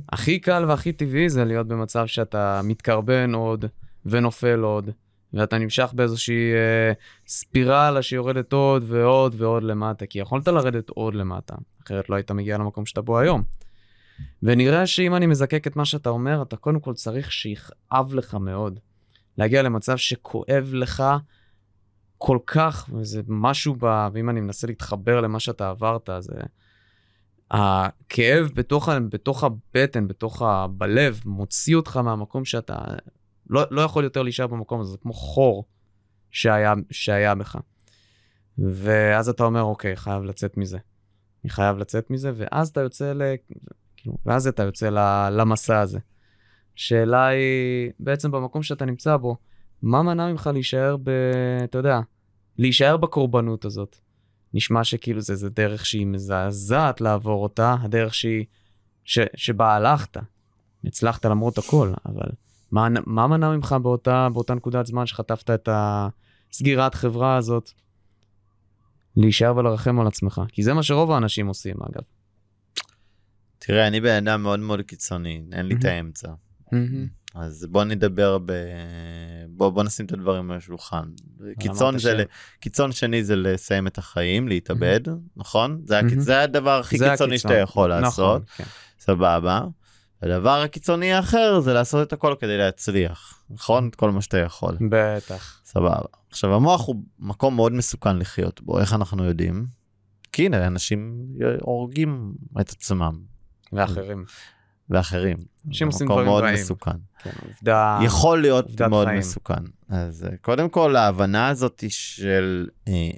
[0.08, 3.64] הכי קל והכי טבעי זה להיות במצב שאתה מתקרבן עוד
[4.06, 4.90] ונופל עוד,
[5.32, 11.54] ואתה נמשך באיזושהי uh, ספירלה שיורדת עוד ועוד ועוד למטה, כי יכולת לרדת עוד למטה,
[11.84, 13.42] אחרת לא היית מגיע למקום שאתה בו היום.
[14.42, 18.80] ונראה שאם אני מזקק את מה שאתה אומר, אתה קודם כל צריך שיכאב לך מאוד.
[19.38, 21.02] להגיע למצב שכואב לך
[22.18, 24.08] כל כך, וזה משהו ב...
[24.12, 26.32] ואם אני מנסה להתחבר למה שאתה עברת, זה...
[27.50, 28.88] הכאב בתוך.
[29.08, 30.66] בתוך הבטן, בתוך ה...
[30.66, 32.78] בלב, מוציא אותך מהמקום שאתה
[33.50, 35.64] לא, לא יכול יותר להישאר במקום הזה, זה כמו חור
[36.30, 37.56] שהיה, שהיה בך.
[38.58, 40.78] ואז אתה אומר, אוקיי, חייב לצאת מזה.
[41.44, 43.22] אני חייב לצאת מזה, ואז אתה יוצא ל...
[44.02, 44.88] כאילו, ואז אתה יוצא
[45.30, 45.98] למסע הזה.
[46.74, 49.36] שאלה היא, בעצם במקום שאתה נמצא בו,
[49.82, 51.10] מה מנע ממך להישאר ב...
[51.64, 52.00] אתה יודע,
[52.58, 53.96] להישאר בקורבנות הזאת?
[54.54, 58.44] נשמע שכאילו זה, זה דרך שהיא מזעזעת לעבור אותה, הדרך שהיא,
[59.04, 60.16] ש, שבה הלכת.
[60.84, 62.28] הצלחת למרות הכל, אבל
[62.70, 67.70] מה, מה מנע ממך באותה, באותה נקודת זמן שחטפת את הסגירת חברה הזאת,
[69.16, 70.42] להישאר ולרחם על עצמך?
[70.48, 72.02] כי זה מה שרוב האנשים עושים, אגב.
[73.66, 76.28] תראה, אני בן אדם מאוד מאוד קיצוני, אין לי את האמצע.
[77.34, 78.52] אז בוא נדבר ב...
[79.48, 81.04] בוא, בוא נשים את הדברים על השולחן.
[81.60, 82.20] קיצון, זה, ל...
[82.60, 85.00] קיצון שני זה לסיים את החיים, להתאבד,
[85.36, 85.82] נכון?
[85.84, 86.04] זה, הק...
[86.18, 88.42] זה הדבר הכי קיצוני שאתה יכול נכון, לעשות.
[88.56, 88.64] כן.
[88.98, 89.60] סבבה.
[90.22, 93.88] הדבר הקיצוני האחר זה לעשות את הכל כדי להצליח, נכון?
[93.88, 94.76] את כל מה שאתה יכול.
[94.90, 95.60] בטח.
[95.64, 96.00] סבבה.
[96.30, 99.66] עכשיו המוח הוא מקום מאוד מסוכן לחיות בו, איך אנחנו יודעים?
[100.32, 101.26] כי הנה אנשים
[101.60, 103.31] הורגים את עצמם.
[103.72, 104.24] ואחרים.
[104.90, 105.36] ואחרים.
[105.68, 106.54] אנשים עושים דברים מאוד רעים.
[106.54, 106.90] מסוכן.
[107.22, 107.98] כן, עובדה...
[108.04, 109.18] יכול להיות מאוד חיים.
[109.18, 109.64] מסוכן.
[109.88, 113.10] אז אה, קודם כל ההבנה הזאת של אה,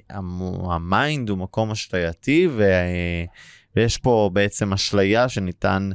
[0.71, 3.25] ה mind הוא מקום אשלייתי ו, אה,
[3.75, 5.89] ויש פה בעצם אשליה שניתן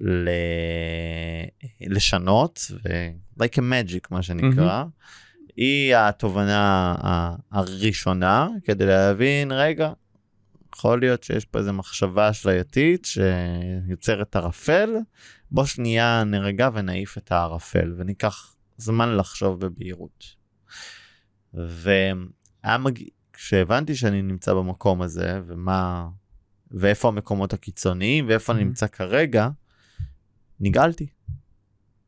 [0.00, 0.30] ל...
[1.80, 3.08] לשנות, ו...
[3.40, 4.84] like a magic מה שנקרא.
[4.84, 5.52] Mm-hmm.
[5.56, 6.94] היא התובנה
[7.52, 9.92] הראשונה כדי להבין רגע
[10.74, 14.90] יכול להיות שיש פה איזה מחשבה אשלייתית שיוצרת ערפל,
[15.50, 20.24] בוא שנייה נרגע ונעיף את הערפל וניקח זמן לחשוב בבהירות.
[23.34, 26.08] וכשהבנתי שאני נמצא במקום הזה ומה
[26.70, 28.56] ואיפה המקומות הקיצוניים ואיפה mm-hmm.
[28.56, 29.48] אני נמצא כרגע,
[30.60, 31.06] נגעלתי.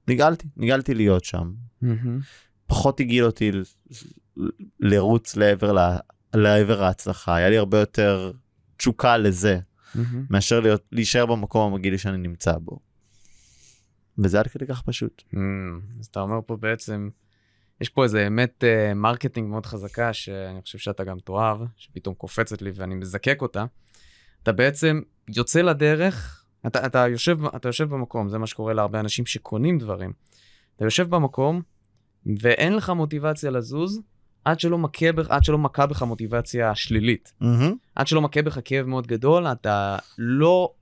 [0.08, 1.52] נגעלתי, נגעלתי להיות שם.
[1.82, 2.22] Mm-hmm.
[2.66, 3.50] פחות הגעיל אותי
[4.80, 5.96] לרוץ לעבר,
[6.34, 8.32] לעבר ההצלחה, היה לי הרבה יותר
[8.82, 9.98] תשוקה לזה, mm-hmm.
[10.30, 12.78] מאשר להיות, להישאר במקום המגעיל שאני נמצא בו.
[14.18, 15.22] וזה עד כדי כך פשוט.
[15.34, 15.36] Mm,
[16.00, 17.08] אז אתה אומר פה בעצם,
[17.80, 22.62] יש פה איזה אמת uh, marketing מאוד חזקה, שאני חושב שאתה גם תאהב, שפתאום קופצת
[22.62, 23.64] לי ואני מזקק אותה.
[24.42, 29.26] אתה בעצם יוצא לדרך, אתה, אתה, יושב, אתה יושב במקום, זה מה שקורה להרבה אנשים
[29.26, 30.12] שקונים דברים.
[30.76, 31.62] אתה יושב במקום,
[32.40, 34.00] ואין לך מוטיבציה לזוז,
[34.44, 37.32] עד שלא מכה עד שלא מכה בך מוטיבציה שלילית.
[37.42, 37.46] Mm-hmm.
[37.94, 40.72] עד שלא מכה בך כאב מאוד גדול, אתה לא,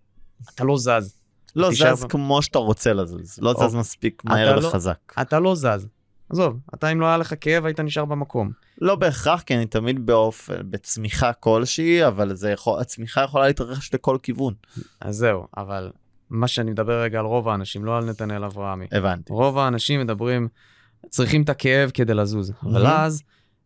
[0.55, 1.15] אתה לא זז.
[1.57, 2.09] לא זז ב...
[2.09, 4.99] כמו שאתה רוצה לזוז, לא או, זז מספיק מהר לא- וחזק.
[5.17, 5.89] לא, אתה לא זז.
[6.31, 8.51] עזוב, אתה אם לא היה לך כאב היית נשאר במקום.
[8.81, 14.19] לא בהכרח, כי אני תמיד באופן, בצמיחה כלשהי, אבל זה יכול, הצמיחה יכולה להתרחש לכל
[14.23, 14.55] כיוון.
[15.01, 15.91] אז זהו, אבל
[16.31, 18.87] מה שאני מדבר רגע על רוב האנשים, לא על נתנאל אברהמי.
[18.93, 19.33] הבנתי.
[19.33, 20.49] רוב האנשים מדברים,
[21.09, 22.69] צריכים את הכאב כדי לזוז, mm-hmm.
[22.69, 23.23] אבל אז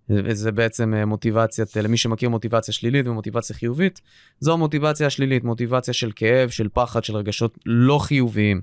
[0.08, 4.00] וזה בעצם אה, מוטיבציה, למי שמכיר מוטיבציה שלילית ומוטיבציה חיובית,
[4.40, 8.60] זו המוטיבציה השלילית, מוטיבציה של כאב, של פחד, של רגשות לא חיוביים.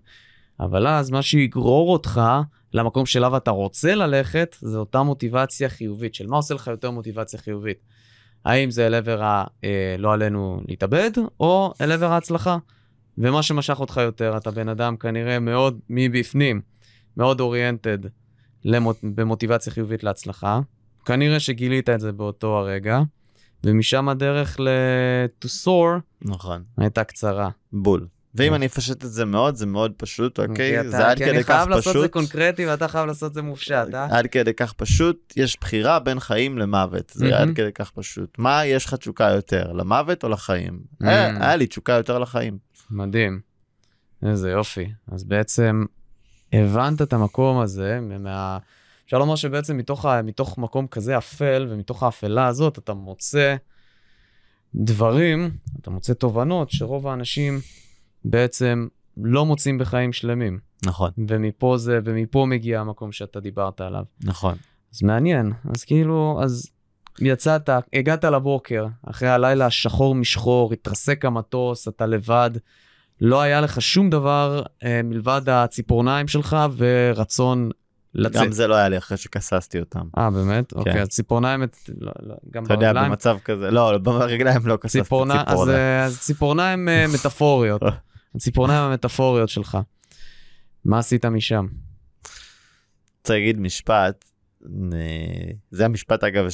[0.60, 2.22] אבל אז מה שיגרור אותך
[2.74, 7.40] למקום שאליו אתה רוצה ללכת, זה אותה מוטיבציה חיובית, של מה עושה לך יותר מוטיבציה
[7.40, 7.78] חיובית.
[8.46, 9.44] האם זה אל עבר ה...
[9.64, 12.58] אה, לא עלינו להתאבד, או אל עבר ההצלחה.
[13.18, 16.62] ומה שמשך אותך יותר, אתה בן אדם כנראה מאוד מבפנים,
[17.18, 17.98] מאוד אוריינטד
[18.66, 18.98] למוט...
[19.04, 20.60] במוטיבציה חיובית להצלחה,
[21.06, 23.00] כנראה שגילית את זה באותו הרגע,
[23.64, 24.68] ומשם הדרך ל-
[25.46, 26.64] to soar נכון.
[26.78, 27.50] הייתה קצרה.
[27.74, 28.08] בול.
[28.36, 28.54] ואם כן.
[28.54, 30.90] אני אפשט את זה מאוד, זה מאוד פשוט, אוקיי?
[30.90, 31.30] זה עד כדי כך פשוט.
[31.30, 34.18] כי אני חייב לעשות את זה קונקרטי ואתה חייב לעשות את זה מופשט, אה?
[34.18, 38.36] עד כדי כך פשוט, יש בחירה בין חיים למוות, זה עד כדי כך פשוט.
[38.38, 40.80] מה יש לך תשוקה יותר, למוות או לחיים?
[41.00, 42.58] היה לי תשוקה יותר לחיים.
[42.92, 43.40] מדהים.
[44.26, 44.92] איזה יופי.
[45.12, 45.86] אז בעצם
[46.54, 48.58] הבנת את המקום הזה מה...
[49.12, 53.56] אפשר לומר שבעצם מתוך, ה, מתוך מקום כזה אפל, ומתוך האפלה הזאת אתה מוצא
[54.76, 57.60] דברים, אתה מוצא תובנות שרוב האנשים
[58.26, 60.60] בעצם לא מוצאים בחיים שלמים.
[60.86, 61.12] נכון.
[61.28, 64.04] ומפה זה, ומפה מגיע המקום שאתה דיברת עליו.
[64.24, 64.56] נכון.
[64.94, 66.70] אז מעניין, אז כאילו, אז
[67.22, 72.52] יצאת, הגעת לבוקר, אחרי הלילה השחור משחור, התרסק המטוס, אתה לבד,
[73.22, 77.70] לא היה לך שום דבר אה, מלבד הציפורניים שלך ורצון
[78.16, 78.42] לצאת.
[78.42, 80.08] גם זה לא היה לי אחרי שכססתי אותם.
[80.18, 80.74] אה, באמת?
[80.74, 80.80] כן.
[80.80, 81.64] אוקיי, אז ציפורניים,
[81.98, 85.42] לא, לא, גם אתה יודע, במצב כזה, לא, ברגליים לא כססתי ציפורניים.
[85.46, 87.82] אז, אה, אז ציפורניים אה, מטאפוריות,
[88.36, 89.78] הציפורניים המטאפוריות שלך.
[90.86, 91.66] מה עשית משם?
[93.22, 94.31] רוצה להגיד משפט,
[95.72, 96.46] זה המשפט אגב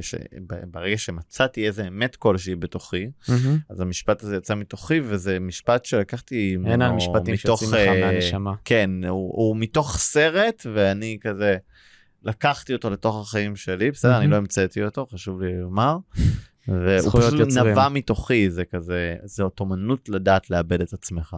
[0.00, 3.58] שברגע שמצאתי איזה אמת כלשהי בתוכי מהמם.
[3.70, 8.00] אז המשפט הזה יצא מתוכי וזה משפט שלקחתי אין על משפטים מתוך, שיוצאים לך אה,
[8.00, 8.54] מהנשמה.
[8.64, 11.56] כן הוא, הוא מתוך סרט ואני כזה
[12.22, 14.32] לקחתי אותו לתוך החיים שלי בסדר אני מהמם.
[14.32, 15.96] לא המצאתי אותו חשוב לי לומר.
[16.68, 17.66] והוא פשוט יוצרים.
[17.72, 21.36] נבע מתוכי זה כזה זאת אומנות לדעת לאבד את עצמך.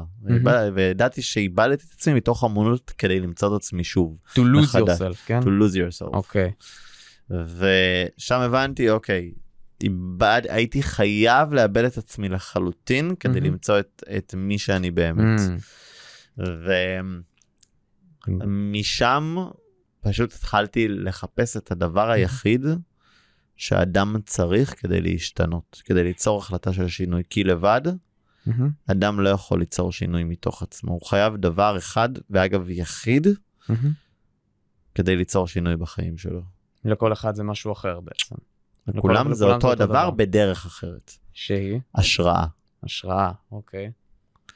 [0.74, 5.00] וידעתי שאיבדתי את עצמי מתוך אמנות כדי למצוא את עצמי שוב to lose מחדש.
[5.00, 5.40] yourself, כן?
[5.40, 6.06] to lose yourself.
[6.14, 6.52] אוקיי.
[7.30, 9.32] ושם הבנתי אוקיי
[9.82, 13.46] איבד הייתי חייב לאבד את עצמי לחלוטין כדי מהמם.
[13.52, 15.40] למצוא את, את מי שאני באמת
[16.38, 16.42] Mm.
[18.44, 19.36] ומשם
[20.00, 22.66] פשוט התחלתי לחפש את הדבר היחיד
[23.56, 27.82] שאדם צריך כדי להשתנות כדי ליצור החלטה של שינוי כי לבד
[28.46, 28.70] מהמם.
[28.86, 33.26] אדם לא יכול ליצור שינוי מתוך עצמו הוא חייב דבר אחד ואגב יחיד
[33.68, 33.92] מהמם.
[34.94, 36.42] כדי ליצור שינוי בחיים שלו.
[36.84, 38.34] לכל אחד זה משהו אחר בעצם.
[38.88, 41.12] לכולם זה אותו הדבר בדרך אחרת.
[41.32, 42.46] שהיא השראה.
[42.82, 43.90] השראה, אוקיי.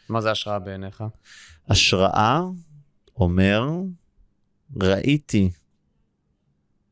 [0.09, 1.05] מה זה השראה בעיניך?
[1.69, 2.41] השראה
[3.17, 3.71] אומר,
[4.81, 5.51] ראיתי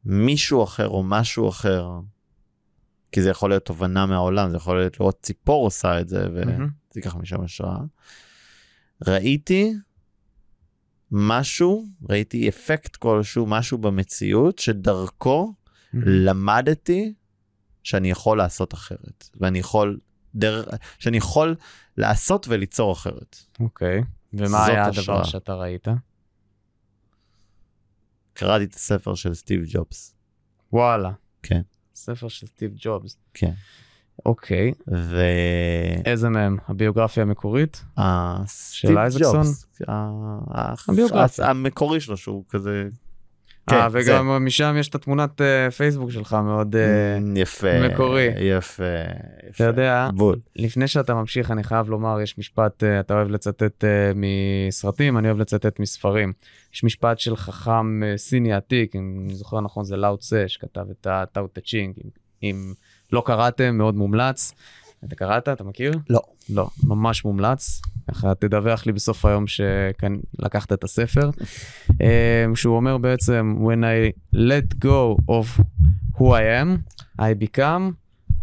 [0.04, 1.90] מישהו אחר או משהו אחר,
[3.12, 6.26] כי זה יכול להיות תובנה מהעולם, זה יכול להיות לראות ציפור עושה את זה.
[6.32, 6.52] וזה
[6.96, 7.78] ייקח משם השראה.
[9.06, 9.74] ראיתי
[11.10, 15.54] משהו, ראיתי אפקט כלשהו, משהו במציאות, שדרכו.
[15.94, 17.14] למדתי
[17.82, 19.98] שאני יכול לעשות אחרת, ואני יכול,
[20.34, 21.56] דרך, שאני יכול
[21.96, 23.36] לעשות וליצור אחרת.
[23.60, 24.02] אוקיי.
[24.32, 25.16] ומה זאת היה השראה.
[25.16, 25.88] הדבר שאתה ראית?
[28.38, 30.14] קראתי את הספר של סטיב ג'ובס.
[30.72, 31.10] וואלה.
[31.42, 31.60] כן.
[31.94, 33.16] ספר של סטיב ג'ובס.
[33.34, 33.52] כן.
[34.26, 34.72] אוקיי.
[34.92, 35.22] ו...
[36.04, 36.56] איזה מהם?
[36.68, 37.84] הביוגרפיה המקורית?
[37.98, 39.36] אה, של אייזקסון?
[39.36, 39.92] ג'ובס, ה-
[40.50, 41.50] ה- הביוגרפיה.
[41.50, 42.88] המקורי שלו שהוא כזה...
[43.72, 46.76] אה, כן, וגם משם יש את התמונת אה, פייסבוק שלך מאוד...
[46.76, 47.88] אה, Mm, יפה.
[47.88, 48.28] מקורי.
[48.40, 48.82] יפה.
[49.40, 49.64] אתה יפה.
[49.64, 50.36] יודע, בול.
[50.56, 55.80] לפני שאתה ממשיך, אני חייב לומר, יש משפט, אתה אוהב לצטט מסרטים, אני אוהב לצטט
[55.80, 56.32] מספרים.
[56.74, 61.06] יש משפט של חכם סיני עתיק, אם אני זוכר נכון, זה לאו צה, שכתב את
[61.10, 61.94] הטאו טה צ'ינג.
[62.04, 62.10] אם,
[62.42, 62.72] אם
[63.12, 64.52] לא קראתם, מאוד מומלץ.
[65.04, 65.48] אתה קראת?
[65.48, 65.92] אתה מכיר?
[66.10, 66.20] לא.
[66.50, 67.80] לא, ממש מומלץ.
[68.08, 71.30] ככה תדווח לי בסוף היום שלקחת את הספר.
[72.02, 75.60] אה, שהוא אומר בעצם, When I let go of
[76.16, 77.92] who I am, I become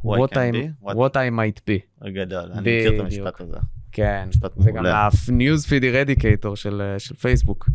[0.05, 2.07] what, I, be, what- what I might be.
[2.09, 2.51] גדול.
[2.53, 2.99] אני מכיר את.
[2.99, 3.57] המשפט הזה.
[3.91, 4.85] כן, זה גם.
[4.85, 7.69] ה-news feed eradicator של, של פייסבוק.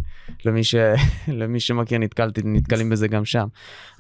[0.44, 0.74] למי, ש,
[1.40, 3.48] למי שמכיר, נתקלתי, נתקלים בזה גם שם.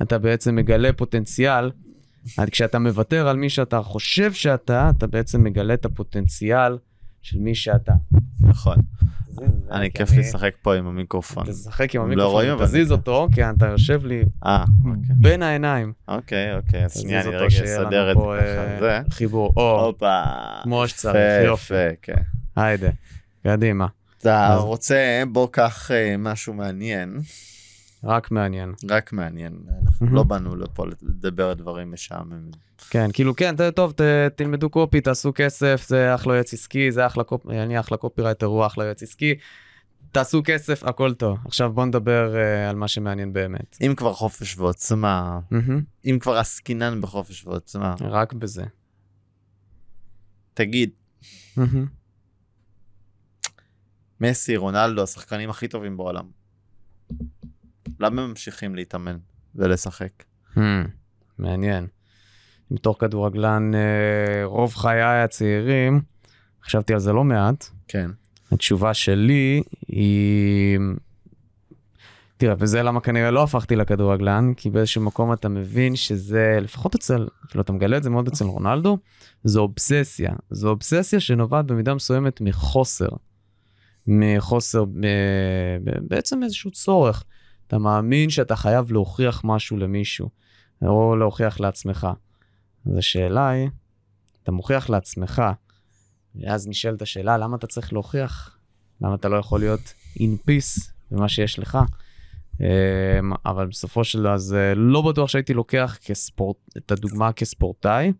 [0.02, 1.70] אתה בעצם מגלה פוטנציאל,
[2.50, 6.78] כשאתה מוותר על מי שאתה חושב שאתה, אתה בעצם מגלה את הפוטנציאל
[7.22, 7.92] של מי שאתה.
[8.40, 8.76] נכון.
[9.28, 11.46] זה, אני כי כיף לשחק פה עם המיקרופון.
[11.46, 15.14] תשחק עם לא המיקרופון, תזיז אותו, כי אתה יושב לי אה, אוקיי.
[15.20, 15.92] בין העיניים.
[16.08, 18.46] אוקיי, אוקיי, אז שנייה, אני רגע אסדר את זה פה, ככה.
[18.46, 19.00] אה, זה.
[19.10, 19.52] חיבור.
[19.56, 19.92] או.
[20.62, 21.74] כמו שצריך, יופי.
[22.02, 22.22] כן.
[22.56, 22.90] היידה,
[23.42, 23.86] קדימה,
[24.18, 27.20] אתה רוצה, בוא קח אה, משהו מעניין,
[28.04, 28.74] רק מעניין.
[28.90, 29.52] רק מעניין.
[29.84, 30.06] אנחנו.
[30.06, 32.50] לא באנו לפה לדבר על דברים משעממים.
[32.90, 34.00] כן, כאילו כן, טוב, ת,
[34.36, 37.46] תלמדו copy, תעשו כסף, זה אחלה יועץ עסקי, זה אחלה קופ...
[37.48, 39.34] אני אחלה קופירייטר, הוא אחלה יועץ עסקי.
[40.12, 41.38] תעשו כסף, הכל טוב.
[41.44, 43.76] עכשיו בוא נדבר uh, על מה שמעניין באמת.
[43.86, 45.40] אם כבר חופש ועוצמה,
[46.04, 48.64] אם כבר עסקינן בחופש ועוצמה, רק בזה.
[50.54, 50.90] תגיד.
[54.20, 56.24] מסי, רונלדו, השחקנים הכי טובים בעולם.
[58.00, 59.18] למה הם ממשיכים להתאמן
[59.54, 60.10] ולשחק?
[60.54, 60.60] Hmm,
[61.38, 61.86] מעניין.
[62.70, 66.00] בתור כדורגלן אה, רוב חיי הצעירים,
[66.64, 67.66] חשבתי על זה לא מעט.
[67.88, 68.10] כן.
[68.52, 70.78] התשובה שלי היא...
[72.36, 77.28] תראה, וזה למה כנראה לא הפכתי לכדורגלן, כי באיזשהו מקום אתה מבין שזה, לפחות אצל,
[77.46, 78.98] אפילו אתה מגלה את זה מאוד אצל רונלדו,
[79.44, 80.32] זו אובססיה.
[80.50, 83.08] זו אובססיה שנובעת במידה מסוימת מחוסר.
[84.06, 84.84] מחוסר.
[84.84, 85.06] ב...
[86.00, 87.24] בעצם איזשהו צורך.
[87.70, 90.28] אתה מאמין שאתה חייב להוכיח משהו למישהו,
[90.82, 92.08] או להוכיח לעצמך.
[92.86, 93.68] אז השאלה היא,
[94.42, 95.42] אתה מוכיח לעצמך,
[96.34, 98.58] ואז נשאלת השאלה, למה אתה צריך להוכיח?
[99.00, 101.78] למה אתה לא יכול להיות in peace במה שיש לך?
[102.60, 102.66] אמ,
[103.46, 108.12] אבל בסופו של דבר, זה לא בטוח שהייתי לוקח כספורט, את הדוגמה כספורטאי,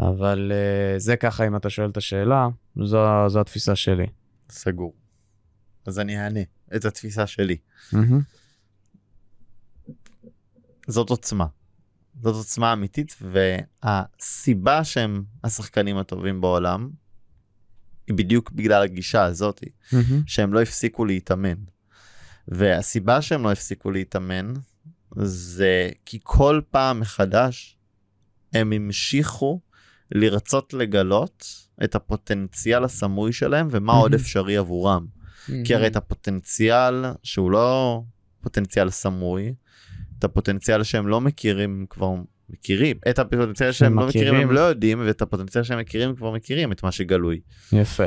[0.00, 2.48] אבל אה, זה ככה, אם אתה שואל את השאלה,
[2.84, 4.06] זו, זו התפיסה שלי.
[4.50, 4.94] סגור.
[5.86, 6.40] אז אני אענה
[6.76, 7.56] את התפיסה שלי.
[7.92, 8.41] מהמם.
[10.86, 11.46] זאת עוצמה.
[12.22, 13.16] זאת עוצמה אמיתית,
[13.82, 16.90] והסיבה שהם השחקנים הטובים בעולם,
[18.06, 20.22] היא בדיוק בגלל הגישה הזאת, מהמם.
[20.26, 21.54] שהם לא הפסיקו להתאמן.
[22.48, 24.52] והסיבה שהם לא הפסיקו להתאמן,
[25.16, 27.76] זה כי כל פעם מחדש
[28.52, 29.60] הם המשיכו
[30.10, 31.46] לרצות לגלות
[31.84, 35.06] את הפוטנציאל הסמוי שלהם ומה עוד אפשרי עבורם.
[35.64, 38.02] כי הרי את הפוטנציאל שהוא לא
[38.40, 39.54] פוטנציאל סמוי,
[40.22, 42.14] את הפוטנציאל שהם לא מכירים כבר
[42.48, 46.72] מכירים, את הפוטנציאל שהם לא מכירים הם לא יודעים, ואת הפוטנציאל שהם מכירים כבר מכירים
[46.72, 47.40] את מה שגלוי.
[47.72, 48.04] יפה.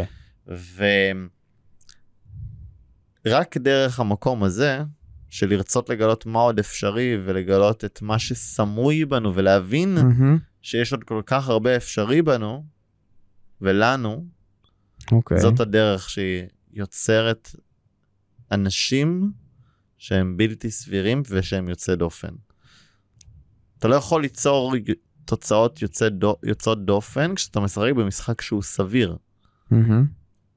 [3.26, 4.84] ורק דרך המקום הזה,
[5.30, 10.38] של לרצות לגלות מה עוד אפשרי ולגלות את מה שסמוי בנו ולהבין מהמם.
[10.61, 12.66] שיש עוד כל כך הרבה אפשרי בנו
[13.61, 14.26] ולנו,
[15.11, 15.39] אוקיי.
[15.39, 16.43] זאת הדרך שהיא
[16.74, 17.55] יוצרת
[18.51, 19.32] אנשים
[19.98, 22.34] שהם בלתי סבירים ושהם יוצאי דופן.
[23.80, 24.74] אתה לא יכול ליצור
[25.26, 29.18] תוצאות יוצא דו, יוצאות דופן כשאתה משחק במשחק שהוא סביר.
[29.72, 30.08] מהמם.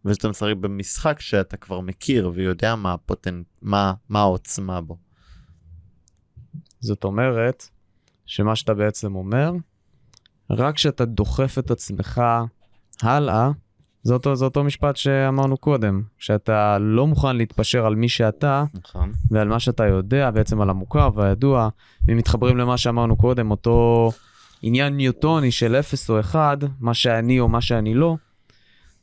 [0.05, 4.99] וכשאתה משחק במשחק שאתה כבר מכיר ויודע מה הפוטנט, מה, מה העוצמה בו.
[6.81, 7.69] זאת אומרת,
[8.27, 9.53] שמה שאתה בעצם אומר,
[10.51, 12.21] רק כשאתה דוחף את עצמך
[13.03, 13.51] הלאה,
[14.03, 19.13] זה אותו, זה אותו משפט שאמרנו קודם, שאתה לא מוכן להתפשר על מי שאתה נכון.
[19.31, 21.69] ועל מה שאתה יודע, בעצם על המוכר והידוע,
[22.09, 24.11] ואם מתחברים למה שאמרנו קודם, אותו
[24.63, 28.17] עניין ניוטוני של 0 או 1, מה שאני או מה שאני לא,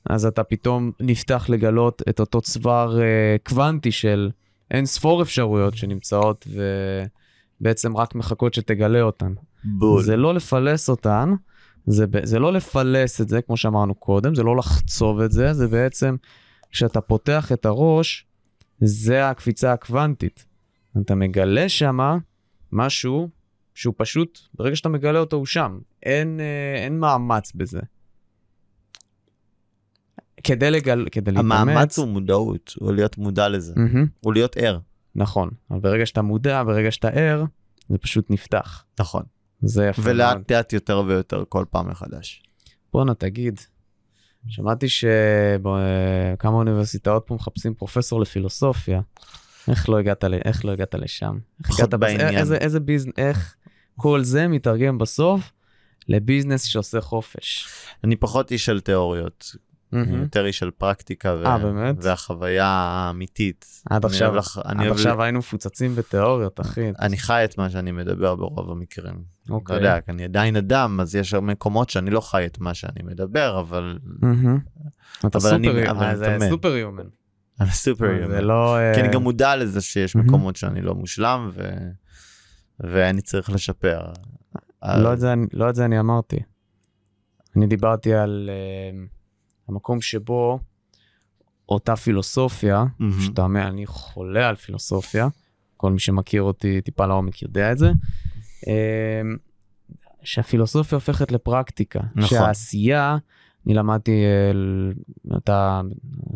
[0.09, 4.29] אז אתה פתאום נפתח לגלות את אותו צוואר אה, קוונטי של
[4.71, 6.47] אין ספור אפשרויות שנמצאות
[7.61, 9.33] ובעצם רק מחכות שתגלה אותן.
[9.63, 10.03] בול.
[10.03, 11.33] זה לא לפלס אותן,
[11.85, 15.67] זה, זה לא לפלס את זה, כמו שאמרנו קודם, זה לא לחצוב את זה, זה
[15.67, 16.15] בעצם,
[16.71, 18.25] כשאתה פותח את הראש,
[18.79, 20.45] זה הקפיצה הקוונטית.
[21.01, 22.17] אתה מגלה שמה
[22.71, 23.29] משהו
[23.73, 25.79] שהוא פשוט, ברגע שאתה מגלה אותו הוא שם.
[26.03, 27.79] אין, אה, אין מאמץ בזה.
[30.43, 31.51] כדי, לגל, כדי להתאמץ...
[31.59, 34.79] המאמץ הוא מודעות, הוא להיות מודע לזה, מהמם, הוא להיות ער.
[35.15, 37.43] נכון, אבל ברגע שאתה מודע, ברגע שאתה ער,
[37.89, 38.85] זה פשוט נפתח.
[38.99, 39.23] נכון.
[39.61, 40.01] זה יפה.
[40.05, 42.43] ולאט לאט יותר ויותר כל פעם מחדש.
[42.93, 43.59] בואנה, תגיד,
[44.47, 49.01] שמעתי שכמה אוניברסיטאות פה מחפשים פרופסור לפילוסופיה.
[49.67, 50.23] איך לא הגעת.
[50.45, 51.37] איך לא הגעת לשם?
[51.63, 52.37] איך הגעת בס- בעניין.
[52.37, 53.55] איזה, איזה ביזנס, איך
[53.97, 55.51] כל זה מתרגם בסוף
[56.07, 57.67] לביזנס שעושה חופש.
[58.03, 59.55] אני פחות איש של תיאוריות,
[59.95, 60.21] אני מהמם.
[60.23, 61.45] יותר איש של פרקטיקה ו...
[61.45, 61.95] אה, באמת?
[62.01, 63.65] והחוויה האמיתית.
[63.89, 66.91] עד עכשיו, לח- עד אוהב- עכשיו היינו מפוצצים בתיאוריות, אחי.
[66.99, 69.23] אני חי את מה שאני מדבר ברוב המקרים.
[69.45, 69.75] אתה אוקיי.
[69.75, 73.59] יודע, כי אני עדיין אדם, אז יש מקומות שאני לא חי את מה שאני מדבר,
[73.59, 74.59] אבל מהמם.
[75.25, 76.49] אתה אבל אני- סופר, אבל אני אה.
[76.49, 77.03] סופר יומן.
[77.61, 78.41] אני סופר זה יומן.
[78.43, 78.77] לא...
[78.93, 80.27] כי אני אה, גם מודע לזה שיש מהמם.
[80.27, 81.61] מקומות שאני לא מושלם, ו...
[82.79, 84.01] ואני צריך לשפר.
[84.97, 86.37] לא את זה, אני- לא את זה אני אמרתי.
[87.57, 89.14] אני דיברתי על uh,
[89.69, 90.59] המקום שבו
[91.69, 93.21] אותה פילוסופיה, מהמם.
[93.21, 95.27] שאתה אומר, אני חולה על פילוסופיה,
[95.77, 97.91] כל מי שמכיר אותי טיפה לעומק יודע את זה,
[98.61, 98.67] uh,
[100.23, 101.99] שהפילוסופיה הופכת לפרקטיקה.
[102.15, 102.29] נכון.
[102.29, 103.17] שהעשייה,
[103.65, 105.81] אני למדתי, אה, אתה,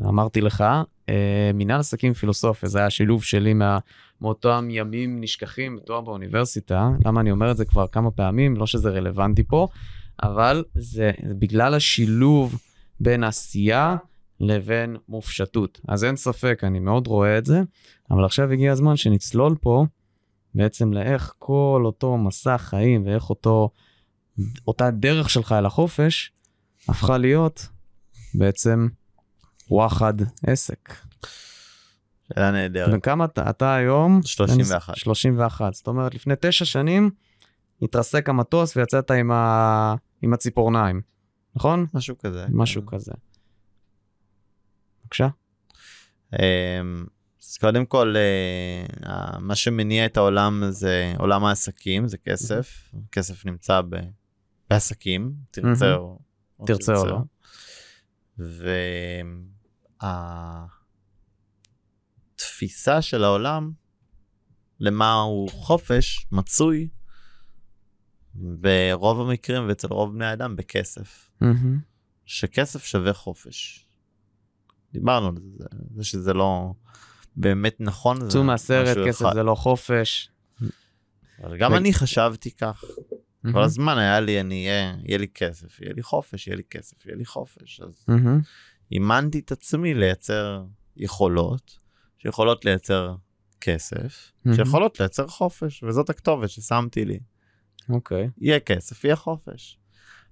[0.05, 0.63] אמרתי לך,
[1.09, 3.77] אה, מנהל עסקים פילוסופיה, זה היה השילוב שלי מה,
[4.21, 6.89] מאותם ימים נשכחים בתואר באוניברסיטה.
[7.05, 8.57] למה אני אומר את זה כבר כמה פעמים?
[8.57, 9.67] לא שזה רלוונטי פה,
[10.23, 12.59] אבל זה בגלל השילוב
[12.99, 13.95] בין עשייה
[14.39, 15.81] לבין מופשטות.
[15.87, 17.61] אז אין ספק, אני מאוד רואה את זה,
[18.11, 19.85] אבל עכשיו הגיע הזמן שנצלול פה
[20.55, 23.69] בעצם לאיך כל אותו מסע חיים ואיך אותו,
[24.67, 26.31] אותה דרך שלך אל החופש
[26.89, 27.67] הפכה להיות
[28.33, 28.87] בעצם
[29.69, 30.13] וואחד
[30.47, 30.93] עסק.
[32.33, 32.93] שאלה נהדרת.
[32.97, 34.21] וכמה אתה, אתה היום?
[34.23, 34.95] 31.
[34.95, 35.73] 31.
[35.73, 37.09] זאת אומרת, לפני תשע שנים
[37.81, 39.95] התרסק המטוס ויצאת עם, ה...
[40.21, 41.01] עם הציפורניים,
[41.59, 41.85] נכון?
[41.93, 42.45] משהו כזה.
[42.49, 43.11] משהו כזה.
[45.03, 45.27] בבקשה.
[46.33, 47.05] אמ,
[47.43, 52.91] אז קודם כל, אה, מה שמניע את העולם זה עולם העסקים, זה כסף.
[53.11, 53.95] כסף נמצא ב-
[54.69, 55.33] בעסקים,
[56.59, 57.19] או תרצה או לא.
[62.37, 63.71] והתפיסה של העולם
[64.79, 66.89] למה הוא חופש מצוי
[68.35, 71.29] ברוב המקרים ואצל רוב בני האדם בכסף.
[71.41, 71.79] מהמם.
[72.25, 73.85] שכסף שווה חופש.
[74.93, 75.65] דיברנו על זה,
[75.95, 76.73] זה שזה לא
[77.35, 78.27] באמת נכון.
[78.29, 79.33] צאו מהסרט, כסף אחד.
[79.33, 80.29] זה לא חופש.
[81.43, 82.81] אבל גם ו- אני חשבתי כך.
[82.81, 83.57] כל מהמם.
[83.57, 87.17] הזמן היה לי, אני אהיה, יהיה לי כסף, יהיה לי חופש, יהיה לי כסף, יהיה
[87.17, 87.81] לי חופש.
[87.81, 88.41] אז מהמם.
[88.91, 90.63] אימנתי את עצמי לייצר
[90.97, 91.79] יכולות,
[92.17, 93.15] שיכולות לייצר
[93.61, 94.57] כסף, מהמם.
[94.57, 97.19] שיכולות לייצר חופש, וזאת הכתובת ששמתי לי.
[97.89, 98.29] אוקיי.
[98.37, 99.77] יהיה כסף, יהיה חופש.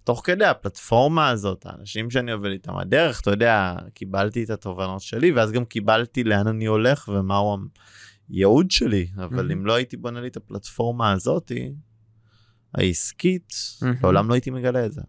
[0.03, 5.31] תוך כדי הפלטפורמה הזאת, האנשים שאני עובד איתם, הדרך, אתה יודע, קיבלתי את התובנות שלי,
[5.31, 7.57] ואז גם קיבלתי לאן אני הולך ומהו
[8.29, 9.53] הייעוד שלי, אבל Mhm.
[9.53, 11.73] אם לא הייתי בונה לי את הפלטפורמה הזאתי,
[12.73, 13.85] העסקית, Mhm.
[14.03, 15.01] לעולם לא הייתי מגלה את זה.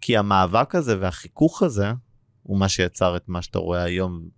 [0.00, 1.92] כי המאבק הזה והחיכוך הזה,
[2.42, 4.28] הוא מה שיצר את מה שאתה רואה היום,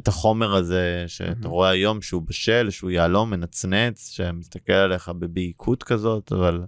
[0.00, 1.50] את החומר הזה שאתה Mhm.
[1.50, 6.64] רואה היום שהוא בשל, שהוא יהלום, מנצנץ, שמסתכל עליך בבעיקות כזאת, אבל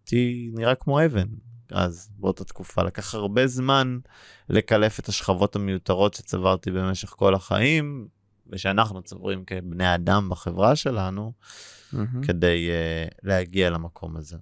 [0.00, 1.26] אותי נראה כמו אבן.
[1.70, 3.98] אז באותה תקופה לקח הרבה זמן
[4.48, 8.08] לקלף את השכבות המיותרות שצברתי במשך כל החיים,
[8.46, 11.32] ושאנחנו צוברים כבני אדם בחברה שלנו,
[11.92, 12.22] מהמם.
[12.22, 14.36] כדי uh, להגיע למקום הזה,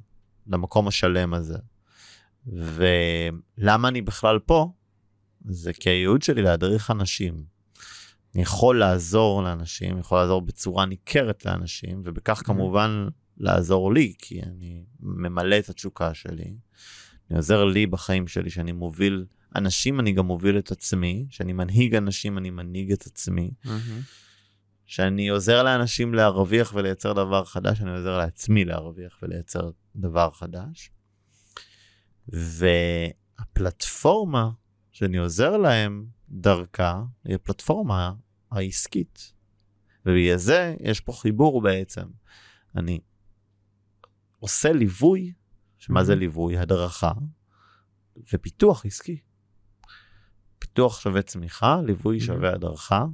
[0.46, 1.58] למקום השלם הזה.
[2.46, 4.72] ולמה אני בכלל פה?
[5.44, 7.44] זה כי הייעוד שלי להדריך אנשים.
[8.34, 14.84] אני יכול לעזור לאנשים, יכול לעזור בצורה ניכרת לאנשים, ובכך כמובן לעזור לי, כי אני
[15.00, 16.54] ממלא את התשוקה שלי.
[17.30, 19.24] אני עוזר לי בחיים שלי, שאני מוביל
[19.56, 23.50] אנשים, אני גם מוביל את עצמי, שאני מנהיג אנשים, אני מנהיג את עצמי.
[23.64, 24.00] מהמם.
[24.86, 30.90] שאני עוזר לאנשים להרוויח ולייצר דבר חדש, אני עוזר לעצמי להרוויח ולייצר דבר חדש.
[33.38, 34.50] והפלטפורמה
[35.00, 38.12] שאני עוזר להם דרכה היא הפלטפורמה
[38.50, 39.32] העסקית.
[40.06, 42.08] ובגלל זה יש פה חיבור בעצם.
[42.76, 43.00] אני
[44.38, 45.32] עושה ליווי,
[45.78, 46.16] שמה זה Mhm.
[46.16, 46.58] ליווי?
[46.58, 47.12] הדרכה
[48.32, 49.20] ופיתוח עסקי.
[50.58, 52.22] פיתוח שווה צמיחה, ליווי Mhm.
[52.22, 53.04] שווה הדרכה.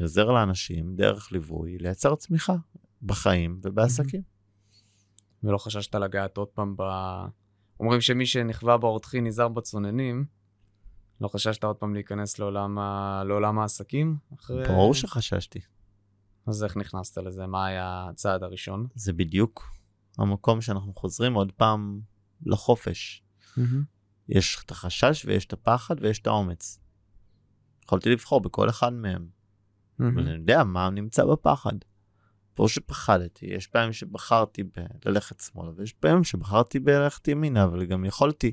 [0.00, 2.54] עוזר לאנשים דרך ליווי לייצר צמיחה
[3.02, 4.22] בחיים ובעסקים.
[5.42, 6.82] ולא חששת לגעת עוד פעם ב...
[7.80, 10.39] אומרים שמי שנכווה באורתחין נזהר בצוננים.
[11.20, 13.22] לא חששת עוד פעם להיכנס לעולם, ה...
[13.26, 14.16] לעולם העסקים?
[14.34, 14.68] אחרי...
[14.68, 15.60] ברור שחששתי.
[16.46, 17.46] אז איך נכנסת לזה?
[17.46, 18.86] מה היה הצעד הראשון?
[18.94, 19.72] זה בדיוק
[20.18, 22.00] המקום שאנחנו חוזרים עוד פעם
[22.46, 23.22] לחופש.
[24.28, 26.80] יש את החשש ויש את הפחד ויש את האומץ.
[27.84, 29.26] יכולתי לבחור בכל אחד מהם,
[30.00, 31.72] אבל אני יודע מה נמצא בפחד.
[32.56, 34.62] ברור שפחדתי, יש פעמים שבחרתי
[35.04, 38.52] בללכת שמאלה ויש פעמים שבחרתי בללכת ימינה, אבל גם יכולתי,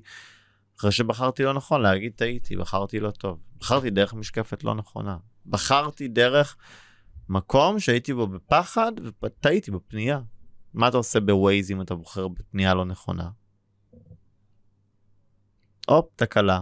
[0.80, 3.40] אחרי שבחרתי לא נכון, להגיד טעיתי, בחרתי לא טוב.
[3.58, 5.18] בחרתי דרך משקפת לא נכונה.
[5.46, 6.58] בחרתי דרך
[7.30, 8.92] מקום שהייתי בו בפחד
[9.24, 10.20] וטעיתי בפנייה.
[10.74, 13.30] מה אתה עושה בווייז אם אתה בוחר בפנייה לא נכונה?
[15.88, 16.62] הופ, תקלה.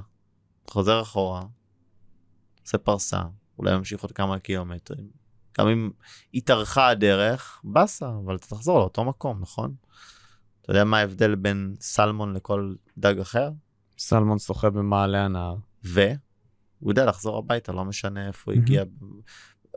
[0.70, 1.41] חוזר אחורה,
[2.63, 3.22] עושה פרסה,
[3.57, 5.09] אולי ממשיך עוד כמה קילומטרים.
[5.59, 5.91] גם אם
[6.34, 9.76] התארכה הדרך, באסה, אבל אתה תחזור לאותו מקום, נכון?
[10.61, 13.49] אתה יודע מה ההבדל בין סלמון לכל דג אחר?
[13.98, 15.56] סלמון שוחה במעלה הנהר.
[15.84, 16.12] והוא
[16.91, 18.62] יודע לחזור הביתה, לא משנה איפה הוא.
[18.62, 18.84] הגיע.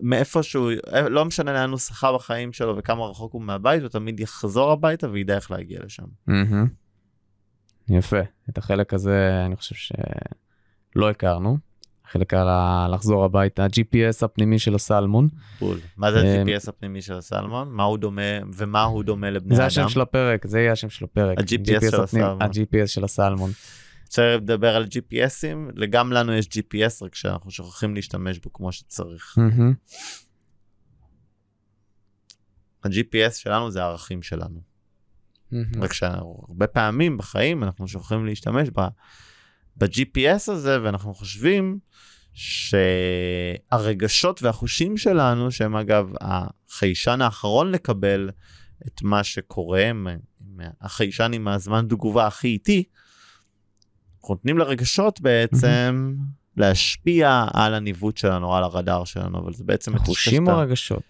[0.00, 0.70] מאיפה שהוא,
[1.10, 5.10] לא משנה לאן הוא שחה בחיים שלו וכמה רחוק הוא מהבית, הוא תמיד יחזור הביתה
[5.10, 6.04] וידע איך להגיע לשם.
[7.88, 8.20] יפה.
[8.50, 9.74] את החלק הזה אני חושב
[10.94, 11.58] שלא הכרנו.
[12.06, 15.28] החלק על ה- לחזור הביתה, ה-GPS הפנימי של הסלמון.
[15.60, 15.78] בול.
[15.96, 17.68] מה זה אה, ה-GPS הפנימי של הסלמון?
[17.70, 18.22] מה הוא דומה,
[18.54, 19.66] ומה הוא דומה לבני זה אדם?
[19.66, 21.38] השם של הפרק, זה יהיה השם של הפרק.
[21.38, 22.42] ה-GPS של הסלמון.
[22.42, 23.50] ה-GPS של הסלמון.
[24.08, 25.86] רוצה לדבר על GPSים?
[25.90, 29.34] גם לנו יש GPS, רק שאנחנו שוכחים להשתמש בו כמו שצריך.
[29.38, 29.74] מהמם.
[32.84, 34.60] ה-GPS שלנו זה הערכים שלנו.
[35.52, 35.82] מהמם.
[35.82, 38.88] רק שהרבה פעמים בחיים אנחנו שוכחים להשתמש ב-
[39.76, 41.78] ב-GPS הזה, ואנחנו חושבים
[43.70, 48.30] שהרגשות והחושים שלנו, שהם אגב החיישן האחרון לקבל
[48.86, 49.90] את מה שקורה,
[50.80, 52.84] החיישן עם הזמן תגובה הכי איטי,
[54.28, 56.14] אנחנו נותנים לרגשות בעצם
[56.56, 61.02] להשפיע על הניווט שלנו, על הרדאר שלנו, אבל זה בעצם החושים או הרגשות?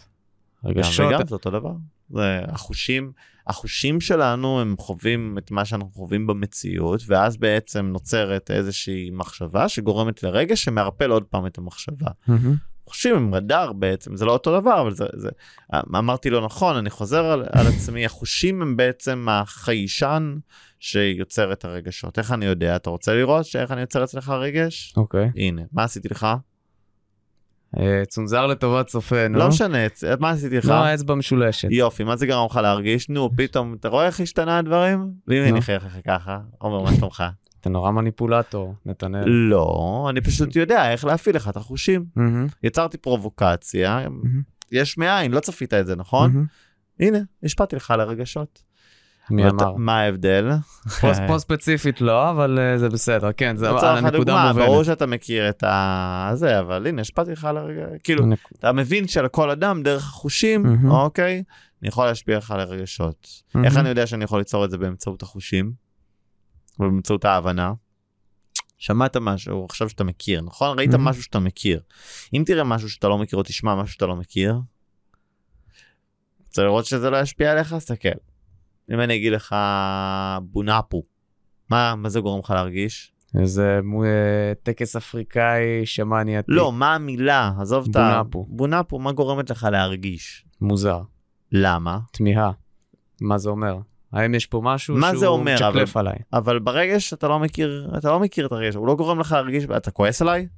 [0.65, 1.73] גם רגשות, וגם זה אותו דבר.
[2.11, 3.13] זה החושים,
[3.47, 10.23] החושים שלנו הם חווים את מה שאנחנו חווים במציאות, ואז בעצם נוצרת איזושהי מחשבה שגורמת
[10.23, 12.11] לרגש שמערפל עוד פעם את המחשבה.
[12.89, 15.29] חושים הם רדאר בעצם, זה לא אותו דבר, אבל זה, זה
[15.75, 20.37] אמרתי לא נכון, אני חוזר על, על עצמי, החושים הם בעצם החיישן
[20.81, 22.19] שיוצר את הרגשות.
[22.19, 22.77] איך אני יודע?
[22.77, 24.95] אתה רוצה לראות שאיך אני יוצר אצלך רגש?
[24.97, 25.31] אוקיי.
[25.37, 26.27] הנה, מה עשיתי לך?
[27.79, 29.39] אה, צונזר לטובת צופה, נו.
[29.39, 29.79] לא משנה,
[30.21, 30.65] מה עשיתי לך?
[30.65, 31.69] לא, האצבע משולשת.
[31.71, 33.09] יופי, מה זה גרם לך להרגיש?
[33.09, 35.11] נו, פתאום, אתה רואה איך השתנה הדברים?
[35.29, 35.59] ואם אני נו.
[35.59, 37.25] אחייך לך ככה, עומר, מה שלומך?
[37.61, 39.29] אתה נורא מניפולטור, נתנאל.
[39.29, 42.05] לא, אני פשוט יודע איך להפעיל לך את החושים.
[42.63, 44.07] יצרתי פרובוקציה.
[44.73, 46.47] יש מאין, לא צפית את זה, נכון?
[47.01, 48.63] הנה, השפעתי לך על הרגשות.
[49.31, 49.75] מי אמר?
[49.77, 50.51] מה ההבדל?
[51.01, 54.87] פה ספציפית לא, אבל אה, זה בסדר, כן, זה הנקודה דוגמה, ברור מובנת.
[54.87, 56.31] שאתה מכיר את ה...
[56.35, 58.03] זה, אבל הנה, השפעתי לך על הרגשות.
[58.05, 58.25] כאילו,
[58.59, 60.89] אתה מבין שלכל אדם, דרך החושים.
[60.91, 61.43] אוקיי,
[61.83, 63.29] אני יכול להשפיע לך על הרגשות.
[63.65, 63.77] איך.
[63.77, 65.88] אני יודע שאני יכול ליצור את זה באמצעות החושים?
[66.79, 67.73] ובאמצעות ההבנה?
[68.79, 70.79] שמעת משהו עכשיו שאתה מכיר, נכון?
[70.79, 70.99] ראית Mhm.
[70.99, 71.81] משהו שאתה מכיר.
[72.35, 74.55] אם תראה משהו שאתה לא מכיר או תשמע משהו שאתה לא מכיר,
[76.49, 77.75] רוצה לראות שזה לא ישפיע עליך?
[77.75, 78.09] תסתכל.
[78.93, 79.57] אם אני אגיד לך
[80.43, 81.03] בונאפו,
[81.71, 83.13] מה, מה זה גורם לך להרגיש?
[83.41, 86.55] איזה אה, טקס אפריקאי שמאני עתיק.
[86.55, 87.53] לא, מה המילה?
[87.61, 88.01] עזוב את ה...
[88.01, 88.47] בונאפו.
[88.49, 90.45] בונאפו, מה גורמת לך להרגיש?
[90.61, 91.03] מוזר,
[91.53, 91.99] למה?
[92.13, 92.51] תמיהה.
[93.21, 93.79] מה זה אומר?
[94.13, 96.17] האם יש פה משהו מה שהוא זה אומר, מצ'קלף עליי?
[96.33, 99.65] אבל ברגע שאתה לא מכיר, אתה לא מכיר את הרגש, הוא לא גורם לך להרגיש,
[99.77, 100.49] אתה כועס עליי?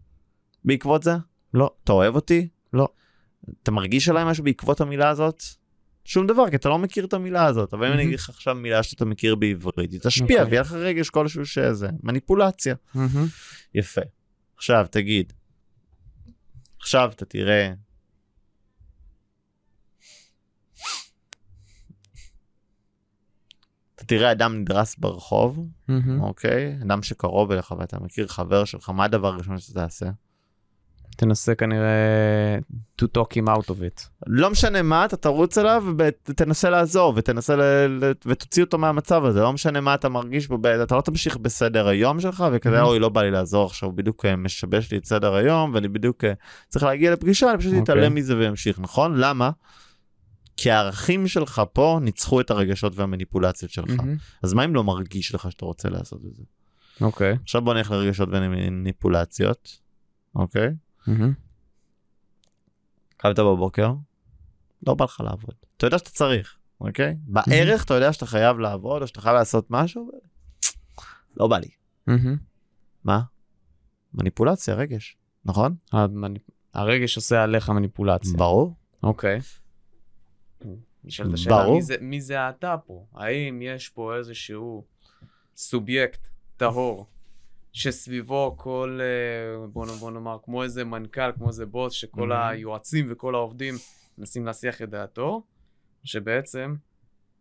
[0.64, 1.12] בעקבות זה?
[1.54, 1.70] לא.
[1.84, 2.48] אתה אוהב אותי?
[2.72, 2.88] לא.
[3.62, 5.42] אתה מרגיש עליי משהו בעקבות המילה הזאת?
[6.04, 7.74] שום דבר, כי אתה לא מכיר את המילה הזאת.
[7.74, 8.02] אבל אם אני.
[8.02, 10.50] אגיד לך עכשיו מילה שאתה מכיר בעברית, היא תשפיע אוקיי.
[10.50, 11.88] ויהיה לך רגש כלשהו שזה.
[12.02, 12.74] מניפולציה.
[13.74, 14.00] יפה.
[14.56, 15.32] עכשיו תגיד,
[16.80, 17.72] עכשיו אתה תראה.
[24.10, 26.20] תראה אדם נדרס ברחוב, מהמם.
[26.20, 26.76] אוקיי?
[26.82, 30.06] אדם שקרוב אליך ואתה מכיר חבר שלך, מה הדבר הראשון שאתה תעשה?
[31.16, 32.58] תנסה כנראה
[33.02, 34.08] to talk him out of it.
[34.26, 37.60] לא משנה מה, אתה תרוץ אליו ותנסה לעזור ותנסה ל...
[38.26, 42.20] ותוציא אותו מהמצב הזה, לא משנה מה אתה מרגיש בו, אתה לא תמשיך בסדר היום
[42.20, 42.82] שלך וכזה.
[42.82, 45.88] אוי לא בא לי לעזור עכשיו, הוא בדיוק אה, משבש לי את סדר היום ואני
[45.88, 46.32] בדיוק אה,
[46.68, 47.82] צריך להגיע לפגישה, אני פשוט אוקיי.
[47.82, 49.16] אתעלם מזה ואמשיך, נכון?
[49.16, 49.50] למה?
[50.56, 53.90] כי הערכים שלך פה ניצחו את הרגשות והמניפולציות שלך.
[53.90, 54.16] מהמם.
[54.42, 56.42] אז מה אם לא מרגיש לך שאתה רוצה לעשות את זה?
[57.00, 57.36] אוקיי.
[57.42, 59.78] עכשיו בוא נלך לרגשות ומניפולציות,
[60.34, 60.68] אוקיי?
[63.16, 63.92] קמת בבוקר,
[64.86, 65.54] לא בא לך לעבוד.
[65.76, 67.16] אתה יודע שאתה צריך, אוקיי?
[67.26, 70.10] בערך אתה יודע שאתה חייב לעבוד או שאתה חייב לעשות משהו.
[71.36, 71.68] לא בא לי.
[72.06, 72.36] מהמם.
[73.04, 73.20] מה?
[74.14, 75.74] מניפולציה, רגש, נכון?
[75.92, 78.32] המניפ- הרגש עושה עליך מניפולציה.
[78.36, 78.76] ברור.
[79.02, 79.40] אוקיי.
[81.04, 81.56] נשאלת השאלה.
[81.74, 83.06] מי זה- מי זה אתה פה?
[83.14, 84.84] האם יש פה איזשהו
[85.56, 87.06] סובייקט טהור
[87.72, 92.20] שסביבו כל, אה, בוא בוא נאמר, כמו איזה מנכ"ל, כמו איזה בוס, שכל.
[92.32, 93.74] היועצים וכל העובדים
[94.18, 95.42] מנסים להסיח את דעתו,
[96.04, 96.74] שבעצם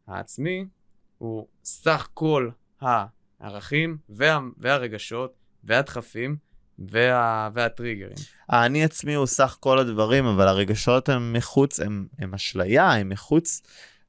[0.07, 0.65] העצמי
[1.17, 2.49] הוא סך כל
[2.81, 6.37] הערכים וה, והרגשות והדחפים
[6.91, 8.15] וה, והטריגרים.
[8.49, 13.61] האני עצמי הוא סך כל הדברים, אבל הרגשות הם מחוץ, הם, הם אשליה, הם מחוץ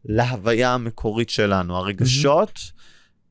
[0.05, 1.77] להוויה המקורית שלנו.
[1.77, 2.73] הרגשות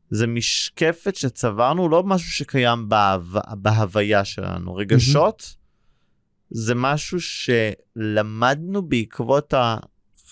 [0.10, 3.22] זה משקפת שצברנו, לא משהו שקיים בהו...
[3.52, 4.76] בהוויה שלנו.
[4.76, 5.56] רגשות
[6.50, 9.78] זה משהו שלמדנו בעקבות ה...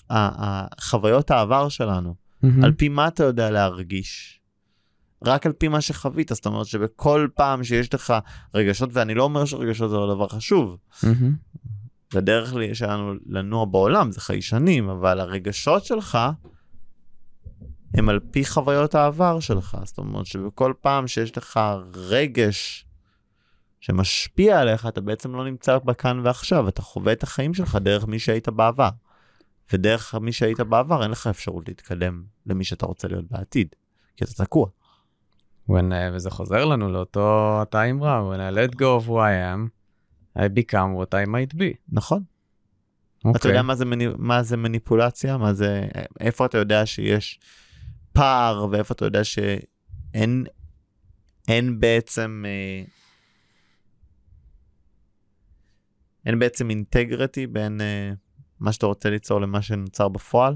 [0.09, 0.67] ה...
[0.77, 2.15] החוויות העבר שלנו.
[2.63, 4.36] על פי מה אתה יודע להרגיש?
[5.25, 8.13] רק על פי מה שחווית, זאת אומרת שבכל פעם שיש לך
[8.53, 10.77] רגשות, ואני לא אומר שרגשות זה לא דבר חשוב.
[12.13, 16.17] זה דרך שלנו לנוע בעולם, זה חיישנים, אבל הרגשות שלך
[17.93, 21.59] הם על פי חוויות העבר שלך, זאת אומרת שבכל פעם שיש לך
[21.93, 22.85] רגש
[23.79, 28.19] שמשפיע עליך, אתה בעצם לא נמצא בכאן ועכשיו, אתה חווה את החיים שלך דרך מי
[28.19, 28.89] שהיית בעבר.
[29.73, 33.67] ודרך מי שהיית בעבר אין לך אפשרות להתקדם למי שאתה רוצה להיות בעתיד,
[34.15, 34.67] כי אתה תקוע.
[35.69, 39.55] When, uh, וזה חוזר לנו לאותו אותה אמרה, When I let go of who I
[39.55, 39.69] am,
[40.37, 41.75] I become what I might be.
[41.91, 42.23] נכון.
[43.25, 43.39] אוקיי.
[43.39, 45.37] אתה יודע מה זה, מני, מה זה מניפולציה?
[45.37, 45.87] מה זה,
[46.19, 47.39] איפה אתה יודע שיש
[48.13, 50.45] פער ואיפה אתה יודע שאין
[51.47, 52.83] אין בעצם אה,
[56.25, 58.11] אין בעצם אינטגריטי בין אה,
[58.59, 60.55] מה שאתה רוצה ליצור למה שנוצר בפועל?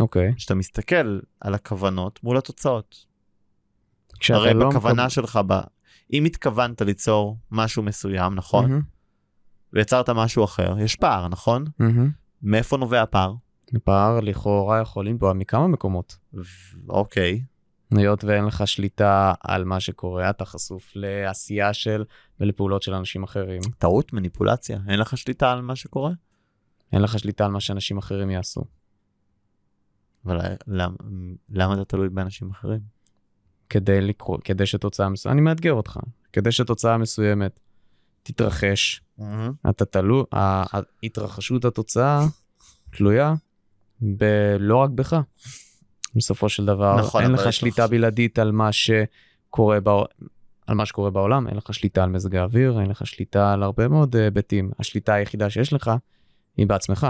[0.00, 0.34] אוקיי.
[0.36, 3.05] כשאתה מסתכל על הכוונות מול התוצאות.
[4.20, 5.60] כשאתה הרי לא בכוונה מקבל- שלך, ב...
[6.12, 8.70] אם התכוונת ליצור משהו מסוים, נכון?
[8.70, 8.82] מהמם,
[9.72, 11.64] ויצרת משהו אחר, יש פער, נכון?
[11.78, 12.10] מהמם.
[12.42, 13.34] מאיפה נובע הפער?
[13.84, 16.18] פער לכאורה יכול לנבוע מכמה מקומות.
[16.88, 17.42] אוקיי.
[17.90, 22.04] היות ואין לך שליטה על מה שקורה, אתה חשוף לעשייה של
[22.40, 23.60] ולפעולות של אנשים אחרים.
[23.78, 26.10] טעות, מניפולציה, אין לך שליטה על מה שקורה?
[26.92, 28.64] אין לך שליטה על מה שאנשים אחרים יעשו.
[30.24, 30.96] אבל למה,
[31.50, 32.95] למה אתה תלוי באנשים אחרים?
[33.70, 35.98] כדי לקרוא, כדי שתוצאה מסוימת, אני מאתגר אותך,
[36.32, 37.60] כדי שתוצאה מסוימת
[38.22, 39.02] תתרחש,
[39.70, 40.22] אתה תלוי,
[41.02, 42.26] התרחשות התוצאה
[42.96, 43.34] תלויה
[44.02, 45.16] ב- לא רק בך.
[46.16, 49.92] בסופו של דבר, נכון, אין לך שליטה לך- בלעדית על מה שקורה בע...
[50.66, 53.88] על מה שקורה בעולם, אין לך שליטה על מזג האוויר, אין לך שליטה על הרבה
[53.88, 54.70] מאוד אה, היבטים.
[54.78, 55.90] השליטה היחידה שיש לך
[56.56, 57.06] היא בעצמך.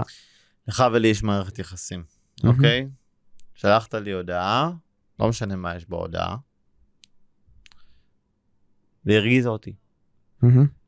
[0.67, 2.03] לך ולי יש מערכת יחסים.
[2.43, 2.87] אוקיי?
[3.55, 4.71] שלחת לי הודעה,
[5.19, 6.37] לא משנה מה יש בהודעה,
[9.05, 9.73] והרגיזה אותי.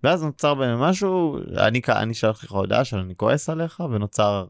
[0.04, 4.48] ואז נוצר בינינו משהו, אני, אני שלחתי לך הודעה שאני כועס עליך, ונוצר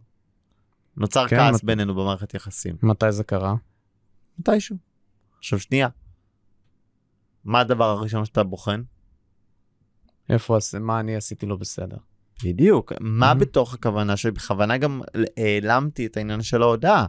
[0.97, 2.75] נוצר כן, כעס מת- בינינו במערכת יחסים.
[2.83, 3.55] מתי זה קרה?
[4.39, 4.75] מתישהו.
[5.37, 5.87] עכשיו שנייה.
[7.43, 8.81] מה הדבר הראשון שאתה בוחן?
[10.29, 11.97] איפה, מה אני עשיתי לא בסדר?
[12.43, 12.93] בדיוק.
[12.99, 13.35] מה Mhm.
[13.35, 14.31] בתוך הכוונה שלי?
[14.31, 15.01] בכוונה גם
[15.37, 17.05] העלמתי את העניין של ההודעה.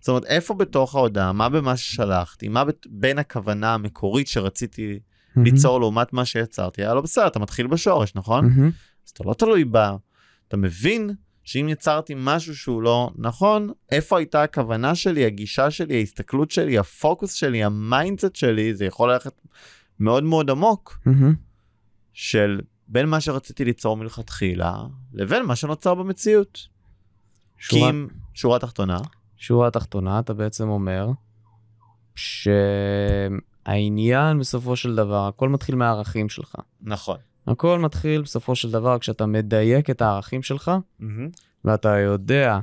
[0.00, 4.98] זאת אומרת, איפה בתוך ההודעה, מה במה ששלחתי, מה בת- בין הכוונה המקורית שרציתי
[5.36, 8.44] ליצור לעומת מה שיצרתי, היה לא בסדר, אתה מתחיל בשורש, נכון?
[8.46, 8.70] מהמם.
[9.06, 9.96] אז אתה לא תלוי בה,
[10.48, 11.10] אתה מבין
[11.44, 17.32] שאם יצרתי משהו שהוא לא נכון, איפה הייתה הכוונה שלי, הגישה שלי, ההסתכלות שלי, הפוקוס
[17.32, 19.32] שלי, ה mindset שלי, זה יכול ללכת
[20.00, 21.34] מאוד מאוד עמוק, מהמם.
[22.12, 24.74] של בין מה שרציתי ליצור מלכתחילה,
[25.12, 26.54] לבין מה שנוצר במציאות.
[27.68, 28.98] כי שורה- אם, שורה תחתונה,
[29.36, 31.08] שורה תחתונה, אתה בעצם אומר
[33.66, 36.54] שהעניין בסופו של דבר, הכל מתחיל מהערכים שלך.
[36.80, 37.16] נכון.
[37.46, 40.70] הכל מתחיל בסופו של דבר כשאתה מדייק את הערכים שלך,
[41.64, 42.58] ואתה יודע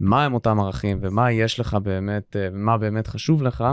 [0.00, 3.64] מה הם אותם ערכים ומה יש לך באמת, אה, ומה באמת חשוב לך,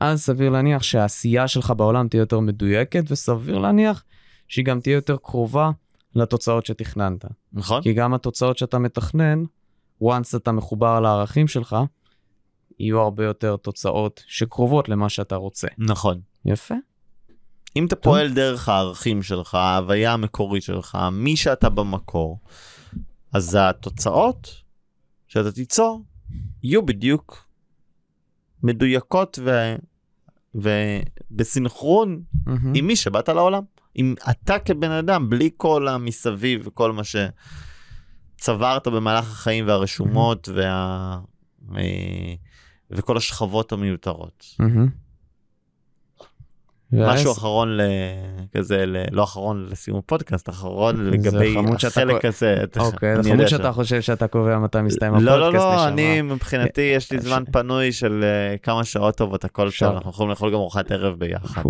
[0.00, 4.04] אז סביר להניח שהעשייה שלך בעולם תהיה יותר מדויקת, וסביר להניח
[4.50, 5.70] שהיא גם תהיה יותר קרובה
[6.14, 7.24] לתוצאות שתכננת.
[7.52, 7.82] נכון?
[7.82, 9.44] כי גם התוצאות שאתה מתכנן,
[10.02, 11.76] once אתה מחובר לערכים שלך,
[12.78, 15.68] יהיו הרבה יותר תוצאות שקרובות למה שאתה רוצה.
[15.78, 16.20] נכון.
[16.44, 16.74] יפה.
[17.76, 22.38] אם אתה פועל דרך הערכים שלך, ההוויה המקורית שלך, מי שאתה במקור,
[23.32, 24.62] אז התוצאות
[25.28, 26.02] שאתה תיצור
[26.62, 27.46] יהיו בדיוק
[28.62, 29.74] מדויקות ו...
[30.54, 32.72] ובסנכרון מהמם.
[32.74, 33.62] עם מי שבאת לעולם.
[33.96, 37.02] אם אתה כבן אדם, בלי כל המסביב וכל מה
[38.38, 41.18] שצברת במהלך החיים והרשומות וה...
[41.76, 42.34] אה,
[42.90, 44.44] וכל השכבות המיותרות.
[46.92, 47.80] ואז- משהו אחרון ל...
[48.56, 48.96] כזה, ל...
[49.10, 51.54] לא אחרון לסיום הפודקאסט, אחרון לגבי
[51.86, 52.64] החלק הזה.
[52.78, 55.88] אוקיי, זה חמוד שאתה חושב שאתה קובע מתי מסתיים לא, הפודקאסט, לא, לא, נשמה.
[55.88, 59.68] אני מבחינתי יש לי ש- זמן פנוי של אה, כמה שעות טובות, הכל.
[59.78, 61.62] טוב, אנחנו יכולים לאכול גם ארוחת ערב ביחד.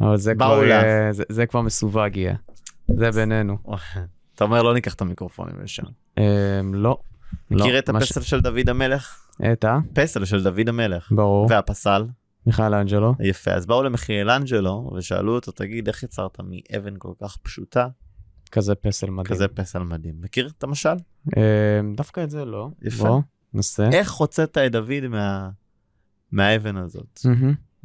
[0.00, 0.60] אבל זה כבר,
[1.12, 2.34] זה- זה כבר מסווג יהיה.
[2.96, 3.58] זה בינינו.
[4.34, 5.82] אתה אומר לא ניקח את המיקרופונים לשם.
[6.18, 6.22] אמ,
[6.74, 6.98] לא.
[7.50, 7.64] לא.
[7.64, 9.26] מכיר את מה הפסל של דוד המלך?
[9.52, 9.78] את ה?
[9.92, 11.12] פסל של דוד המלך.
[11.12, 11.46] ברור.
[11.50, 12.06] והפסל?
[12.46, 13.14] מיכאל אנג'לו.
[13.20, 17.88] יפה, אז באו למיכאלנג'לו ושאלו אותו, תגיד, איך יצרת מאבן כל כך פשוטה
[18.52, 19.24] כזה פסל מדהים.
[19.34, 20.14] כזה פסל מדהים?
[20.20, 20.94] מכיר את המשל?
[21.36, 22.68] אמ, דווקא את זה לא.
[22.82, 23.04] יפה.
[23.04, 23.20] בוא,
[23.54, 23.88] ננסה.
[23.92, 25.50] איך הוצאת את דוד מה...
[26.32, 27.20] מהאבן הזאת?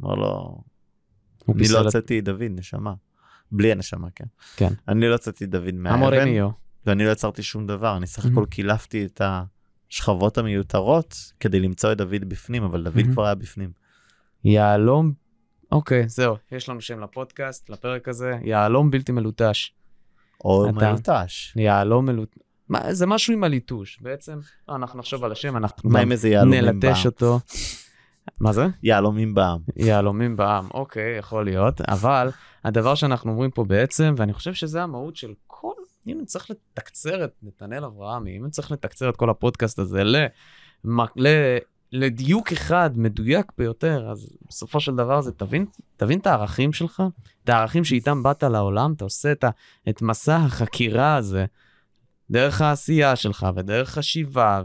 [0.02, 0.58] אמר לו,
[1.48, 2.94] אני לא את- הוצאתי את דוד, נשמה.
[3.52, 4.24] בלי הנשמה, כן.
[4.56, 4.68] כן.
[4.88, 6.48] אני לא הוצאתי את דוד מהאבן, אמורי מיו.
[6.86, 8.28] ואני לא יצרתי שום דבר, אני סך Mhm.
[8.32, 9.20] הכל קילפתי את
[9.90, 13.12] השכבות המיותרות כדי למצוא את דוד בפנים, אבל דוד Mhm.
[13.12, 13.70] כבר היה בפנים.
[14.44, 15.12] יהלום,
[15.72, 19.72] אוקיי, זהו, יש לנו שם לפודקאסט, לפרק הזה, יהלום בלתי מלוטש.
[20.44, 21.52] או אתה- מלוטש.
[21.56, 22.38] יהלום מלוטש.
[22.90, 24.38] זה משהו עם הליטוש, בעצם.
[24.68, 27.06] לא, אנחנו נחשוב על השם, אנחנו מה גם עם איזה יהלומים נלטש?
[27.06, 27.40] אותו.
[28.40, 28.66] מה זה?
[28.82, 29.58] יהלומים בעם.
[29.76, 32.30] יהלומים בעם, אוקיי, יכול להיות, אבל
[32.64, 35.72] הדבר שאנחנו אומרים פה בעצם, ואני חושב שזה המהות של כל,
[36.06, 40.02] אם אני צריך לתקצר את נתנאל אברהמי, אם אני צריך לתקצר את כל הפודקאסט הזה
[40.04, 41.58] למ- ל-
[41.92, 45.66] לדיוק אחד מדויק ביותר, אז בסופו של דבר זה, תבין,
[45.96, 47.02] תבין את הערכים שלך,
[47.44, 49.50] את הערכים שאיתם באת לעולם, אתה עושה את, ה,
[49.88, 51.44] את מסע החקירה הזה
[52.30, 54.62] דרך העשייה שלך ודרך חשיבה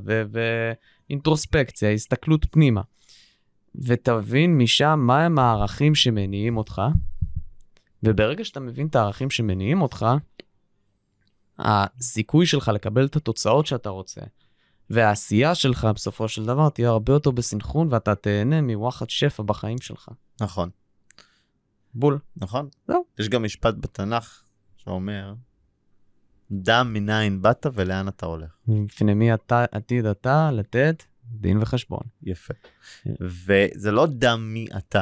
[1.10, 2.82] ואינטרוספקציה, הסתכלות פנימה.
[3.76, 6.82] ותבין משם מהם הערכים שמניעים אותך,
[8.04, 10.06] וברגע שאתה מבין את הערכים שמניעים אותך,
[11.60, 14.22] הסיכוי שלך לקבל את התוצאות שאתה רוצה,
[14.90, 20.10] והעשייה שלך בסופו של דבר תהיה הרבה יותר בסנכרון, ואתה תהנה מווחת שפע בחיים שלך.
[20.42, 20.70] נכון,
[21.94, 22.20] בול.
[22.36, 22.70] נכון.
[22.88, 23.06] זהו.
[23.20, 24.44] יש גם משפט בתנ"ך
[24.78, 25.34] שאומר,
[26.52, 28.58] דע מנין באת ולאן אתה הולך.
[28.68, 32.04] לפני מי אתה, עתיד אתה לתת דין וחשבון.
[32.24, 32.54] יפה.
[33.22, 35.02] וזה לא דע מי אתה,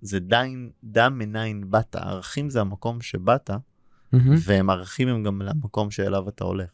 [0.00, 0.42] זה דע,
[0.84, 1.96] דע מנין באת.
[1.96, 3.50] ערכים זה המקום שבאת,
[4.44, 6.70] והם ערכים הם גם למקום שאליו אתה הולך.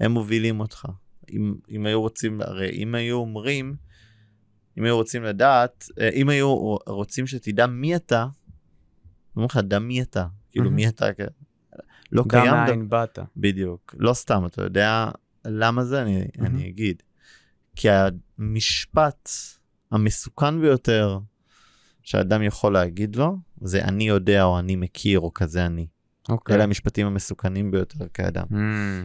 [0.00, 0.86] הם מובילים אותך.
[1.30, 3.76] אם, אם היו רוצים, הרי אם היו אומרים,
[4.78, 8.26] אם היו רוצים לדעת, אה, אם היו רוצים שתדע מי אתה,
[9.36, 10.26] אומרים לך, דע מי אתה.
[10.50, 10.70] כאילו.
[10.70, 11.06] מי אתה,
[12.12, 13.18] לא גם קיים, דבר- מאין באת.
[13.36, 13.94] בדיוק.
[13.98, 15.10] לא סתם, אתה יודע
[15.44, 16.02] למה זה?
[16.02, 16.24] אני.
[16.40, 17.02] אני אגיד.
[17.76, 17.88] כי
[18.38, 19.28] המשפט
[19.90, 21.18] המסוכן ביותר
[22.02, 25.86] שאדם יכול להגיד לו, זה אני יודע או אני מכיר או כזה אני.
[26.28, 26.56] אוקיי.
[26.56, 28.54] אלה המשפטים המסוכנים ביותר כאדם, Mm.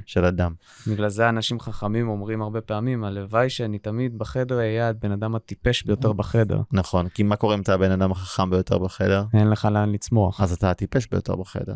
[0.06, 0.54] של אדם.
[0.88, 5.84] בגלל זה אנשים חכמים אומרים הרבה פעמים, הלוואי שאני תמיד בחדר אהיה הבן אדם הטיפש
[5.84, 6.62] ביותר בחדר.
[6.72, 9.24] נכון, כי מה קורה אם אתה הבן אדם החכם ביותר בחדר?
[9.34, 10.42] אין לך לאן לצמוח.
[10.42, 11.76] אז אתה הטיפש ביותר בחדר.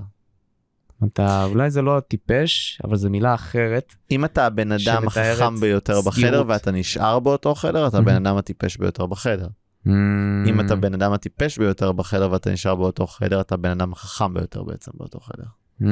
[1.03, 3.95] אתה, אולי זה לא טיפש, אבל זו מילה אחרת.
[4.11, 6.47] אם אתה הבן אדם החכם ביותר בחדר סגירות.
[6.47, 7.97] ואתה נשאר באותו חדר, אתה.
[7.97, 9.47] הבן אדם הטיפש ביותר בחדר.
[10.45, 14.33] אם אתה בן אדם הטיפש ביותר בחדר ואתה נשאר באותו חדר, אתה בן אדם החכם
[14.33, 15.45] ביותר בעצם באותו חדר.
[15.81, 15.85] Mm.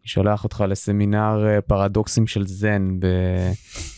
[0.00, 2.98] אני שולח אותך לסמינר אה, פרדוקסים של זן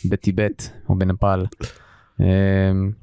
[0.05, 1.47] בטיבט או בנפאל.
[2.21, 2.27] אה,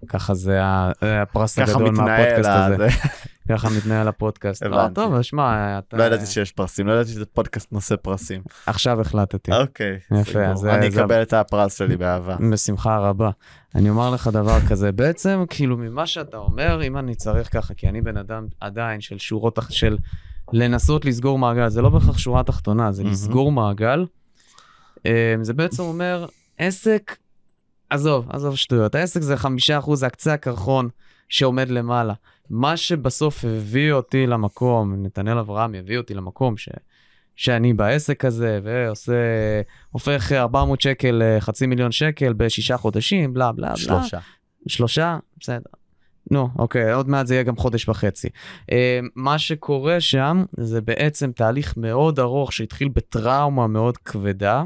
[0.08, 0.60] ככה זה
[1.02, 2.76] הפרס הגדול מהפודקאסט הזה.
[2.78, 2.88] זה.
[3.54, 4.64] ככה מתנהל הפודקאסט.
[4.64, 4.94] לא, הבנתי.
[4.96, 5.98] טוב, שמע, אתה...
[5.98, 8.42] לא ידעתי שיש פרסים, לא ידעתי שזה פודקאסט נושא פרסים.
[8.66, 9.52] עכשיו החלטתי.
[9.52, 10.46] אוקיי, יפה.
[10.46, 12.36] אז זה- אני אקבל את הפרס שלי באהבה.
[12.52, 13.30] בשמחה רבה.
[13.76, 17.90] אני אומר לך דבר כזה, בעצם, כאילו, ממה שאתה אומר, אם אני צריך ככה, כי
[17.90, 19.98] אני בן אדם עדיין של שורות, של
[20.54, 23.04] לנסות לסגור מעגל, זה לא בהכרח שורה תחתונה, זה.
[23.04, 24.06] לסגור מעגל.
[25.06, 26.26] אה, זה בעצם אומר,
[26.58, 27.16] עסק,
[27.90, 30.90] עזוב, עזוב שטויות, העסק זה חמישה אחוז, זה קצה הקרחון
[31.30, 32.14] שעומד למעלה.
[32.50, 36.70] מה שבסוף הביא אותי למקום, נתנאל אברהם הביא אותי למקום ש...
[37.36, 39.14] שאני בעסק הזה ועושה,
[39.92, 43.78] הופך 400 שקל לחצי מיליון שקל בשישה חודשים, בלה בלה בלה.
[43.78, 44.20] שלושה.
[44.68, 45.18] שלושה?
[45.40, 45.70] בסדר.
[46.32, 48.30] נו, אוקיי, עוד מעט זה יהיה גם חודש וחצי.
[48.72, 54.64] אה, מה שקורה שם זה בעצם תהליך מאוד ארוך שהתחיל בטראומה מאוד כבדה,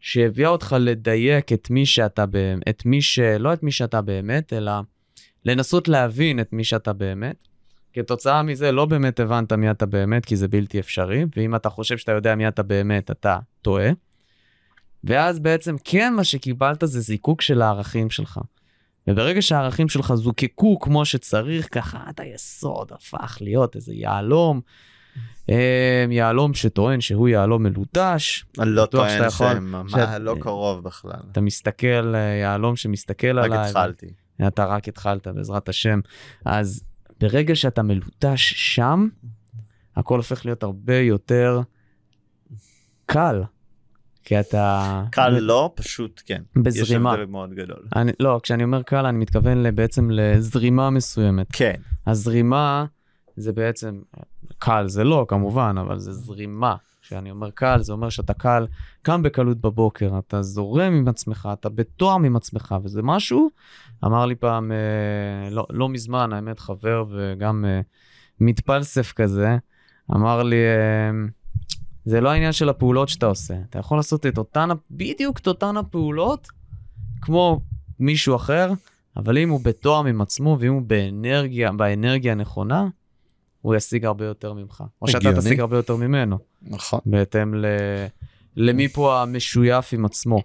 [0.00, 3.18] שהביאה אותך לדייק את מי שאתה באמת, את מי ש...
[3.18, 4.72] לא את מי שאתה באמת, אלא
[5.44, 7.48] לנסות להבין את מי שאתה באמת.
[7.92, 11.98] כתוצאה מזה לא באמת הבנת מי אתה באמת, כי זה בלתי אפשרי, ואם אתה חושב
[11.98, 13.90] שאתה יודע מי אתה באמת, אתה טועה.
[15.04, 18.40] ואז בעצם כן מה שקיבלת זה זיקוק של הערכים שלך.
[19.06, 24.60] וברגע שהערכים שלך זוקקו כמו שצריך, ככה עד היסוד הפך להיות איזה יהלום,
[26.10, 28.44] יהלום שטוען שהוא יהלום מלוטש.
[28.58, 31.20] אני לא בטוח שאתה טוען יכול- שהם שאת- לא קרוב בכלל.
[31.32, 33.68] אתה מסתכל, אה, יהלום שמסתכל רק עליי.
[33.68, 34.06] התחלתי.
[34.46, 36.00] אתה רק התחלת, בעזרת השם.
[36.44, 36.84] אז
[37.20, 39.08] ברגע שאתה מלוטש שם,
[39.96, 41.60] הכל הופך להיות הרבה יותר
[43.06, 43.42] קל.
[44.24, 45.04] כי אתה...
[45.10, 46.42] קל לא, פשוט כן.
[46.56, 47.10] בזרימה.
[47.10, 47.86] יש הבדל מאוד גדול.
[47.96, 51.46] אני, לא, כשאני אומר קל, אני מתכוון בעצם לזרימה מסוימת.
[51.52, 51.74] כן,
[52.06, 52.84] הזרימה
[53.36, 54.00] זה בעצם,
[54.58, 56.76] קל זה לא כמובן, אבל זה זרימה.
[57.02, 58.66] כשאני אומר קל, זה אומר שאתה קל,
[59.02, 63.50] קם בקלות בבוקר, אתה זורם עם עצמך, אתה בתואם עם עצמך, וזה משהו,
[64.04, 67.80] אמר לי פעם, אה, לא, לא מזמן, האמת, חבר וגם אה,
[68.40, 69.56] מתפלסף כזה,
[70.14, 71.10] אמר לי, אה,
[72.04, 75.76] זה לא העניין של הפעולות שאתה עושה, אתה יכול לעשות את אותן, בדיוק את אותן
[75.76, 76.48] הפעולות,
[77.20, 77.60] כמו
[78.00, 78.72] מישהו אחר,
[79.16, 82.88] אבל אם הוא בתואם עם עצמו ואם הוא באנרגיה, באנרגיה הנכונה,
[83.68, 84.84] הוא ישיג הרבה יותר ממך.
[85.02, 85.32] או שאתה.
[85.36, 87.00] תשיג הרבה יותר ממנו, נכון.
[87.06, 87.66] בהתאם ל...
[88.56, 90.42] למי פה המשויף עם עצמו.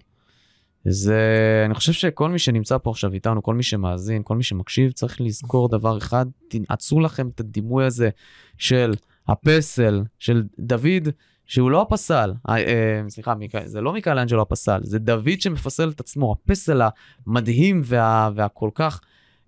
[0.84, 4.92] זה, אני חושב שכל מי שנמצא פה עכשיו איתנו, כל מי שמאזין, כל מי שמקשיב,
[4.92, 8.10] צריך לזכור דבר אחד, תנעצו לכם את הדימוי הזה
[8.58, 8.94] של
[9.28, 11.08] הפסל, של דוד,
[11.46, 16.32] שהוא לא הפסל, אה, אה, סליחה, זה לא מיכאלנג'לו הפסל, זה דוד שמפסל את עצמו,
[16.32, 16.80] הפסל
[17.26, 19.00] המדהים וה, והכל כך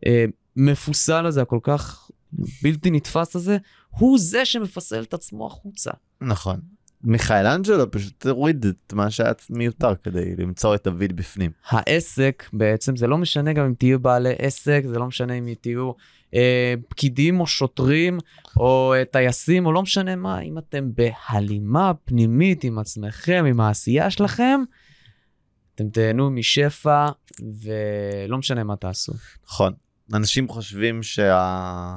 [0.07, 0.25] אה,
[0.57, 2.06] מפוסל הזה, הכל כך
[2.63, 3.57] בלתי נתפס הזה,
[3.89, 5.91] הוא זה שמפסל את עצמו החוצה.
[6.21, 6.61] נכון.
[7.05, 11.51] מיכאל אנג'לו פשוט הוריד את מה שהיה מיותר כדי למצוא את דוד בפנים.
[11.69, 15.93] העסק בעצם, זה לא משנה גם אם תהיו בעלי עסק, זה לא משנה אם תהיו
[16.35, 18.19] אה, פקידים או שוטרים
[18.57, 24.11] או אה, טייסים או לא משנה מה, אם אתם בהלימה פנימית עם עצמכם, עם העשייה
[24.11, 24.61] שלכם,
[25.75, 27.09] אתם תהנו משפע
[27.41, 29.13] ולא משנה מה תעשו.
[29.47, 29.73] נכון.
[30.15, 31.97] אנשים חושבים שה...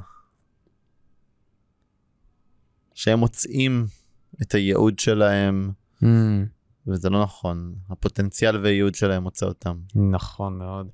[3.00, 3.86] שהם מוצאים
[4.42, 5.72] את הייעוד שלהם,
[6.04, 6.06] Mm,
[6.88, 7.76] וזה לא נכון.
[7.90, 9.78] הפוטנציאל והייעוד שלהם מוצא אותם.
[9.96, 10.88] נכון מאוד.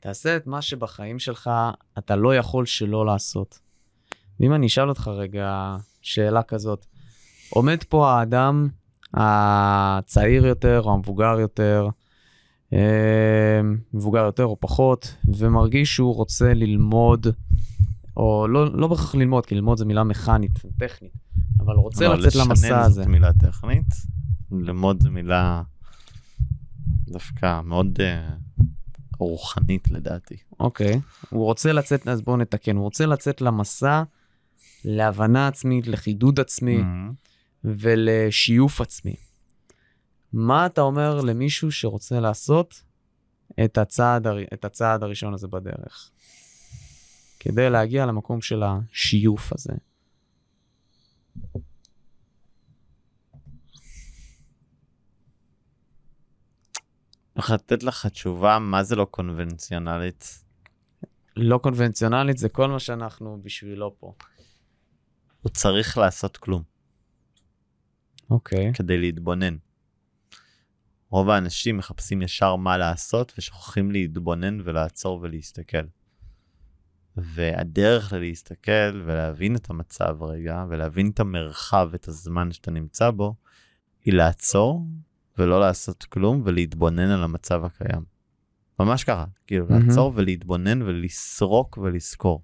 [0.00, 1.50] תעשה את מה שבחיים שלך
[1.98, 3.58] אתה לא יכול שלא לעשות.
[4.40, 6.86] ואם אני אשאל אותך רגע שאלה כזאת,
[7.50, 8.68] עומד פה האדם
[9.14, 11.88] הצעיר יותר או המבוגר יותר,
[12.72, 13.60] אה,
[13.94, 17.26] מבוגר יותר או פחות, ומרגיש שהוא רוצה ללמוד,
[18.16, 21.12] או לא, לא בהכרח ללמוד, כי ללמוד זו מילה מכנית, טכנית,
[21.60, 23.00] אבל רוצה לא, לצאת למסע לשנן הזה.
[23.02, 23.86] זאת מילה טכנית,
[24.52, 25.62] ללמוד זו מילה
[27.08, 28.28] דווקא מאוד אה,
[29.18, 30.36] רוחנית לדעתי.
[30.60, 31.00] אוקיי,
[31.30, 34.02] הוא רוצה לצאת, אז בואו נתקן, הוא רוצה לצאת למסע
[34.84, 37.14] להבנה עצמית, לחידוד עצמי Mhm.
[37.64, 39.14] ולשיוף עצמי.
[40.32, 42.82] מה אתה אומר למישהו שרוצה לעשות
[43.64, 44.26] את הצעד.
[44.54, 46.10] את הצעד הראשון הזה בדרך?
[47.48, 49.72] כדי להגיע למקום של השיוף הזה.
[57.32, 60.44] הולך לתת לך תשובה מה זה לא קונבנציונלית.
[61.36, 64.14] לא קונבנציונלית זה כל מה שאנחנו בשבילו פה.
[65.42, 66.62] הוא צריך לעשות כלום
[68.30, 68.72] אוקיי.
[68.74, 69.56] כדי להתבונן.
[71.10, 75.86] רוב האנשים מחפשים ישר מה לעשות ושוכחים להתבונן ולעצור ולהסתכל.
[77.16, 83.34] והדרך להסתכל ולהבין את המצב רגע, ולהבין את המרחב, את הזמן שאתה נמצא בו,
[84.04, 84.86] היא לעצור
[85.38, 88.04] ולא לעשות כלום ולהתבונן על המצב הקיים.
[88.80, 89.88] ממש ככה, כאילו מהמם.
[89.88, 92.42] לעצור ולהתבונן ולסרוק ולזכור.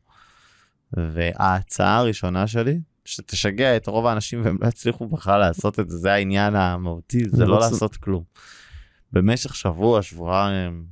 [0.97, 6.13] וההצעה הראשונה שלי, שתשגע את רוב האנשים והם לא יצליחו בכלל לעשות את זה, זה
[6.13, 8.25] העניין המהותי, זה זה לא לעשות כלום.
[9.13, 10.87] במשך שבוע, שבועיים,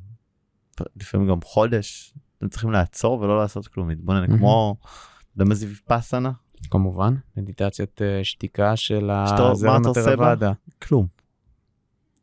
[0.97, 4.39] לפעמים גם חודש, אתם צריכים לעצור ולא לעשות כלום, להתבונן.
[4.39, 4.89] כמו, אתה
[5.37, 6.33] יודע מה זה ויפאסנה?
[6.71, 9.83] כמובן, מדיטציית אה, שתיקה של הזרם?
[9.87, 10.53] התרוואדה.
[10.83, 11.07] כלום.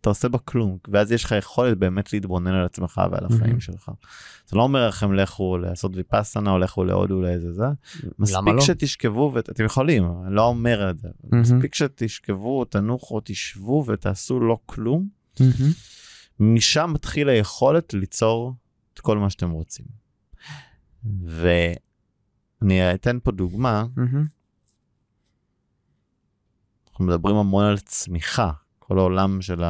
[0.01, 3.59] אתה עושה בה כלום, ואז יש לך יכולת באמת להתבונן על עצמך ועל החיים.
[3.59, 3.91] שלך.
[4.47, 7.65] זה לא אומר לכם לכו לעשות ויפאסנה או לכו להודו לאיזה זה,
[8.20, 8.61] מספיק לא?
[8.61, 11.07] שתשכבו ואתם יכולים, אני לא אומר את זה.
[11.32, 15.07] מספיק שתשכבו, תנוחו, תשבו ותעשו לא כלום.
[16.39, 18.53] משם מתחיל היכולת ליצור
[18.93, 19.86] את כל מה שאתם רוצים.
[21.24, 23.86] ואני אתן פה דוגמה.
[26.89, 29.64] אנחנו מדברים המון על צמיחה, כל העולם של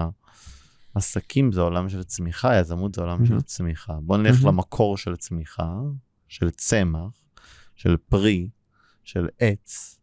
[0.95, 3.25] העסקים זה עולם של צמיחה, יזמות זה עולם.
[3.25, 3.93] של צמיחה.
[4.01, 4.45] בוא נלך.
[4.45, 5.73] למקור של צמיחה,
[6.27, 7.09] של צמח,
[7.75, 8.49] של פרי,
[9.03, 9.99] של עץ.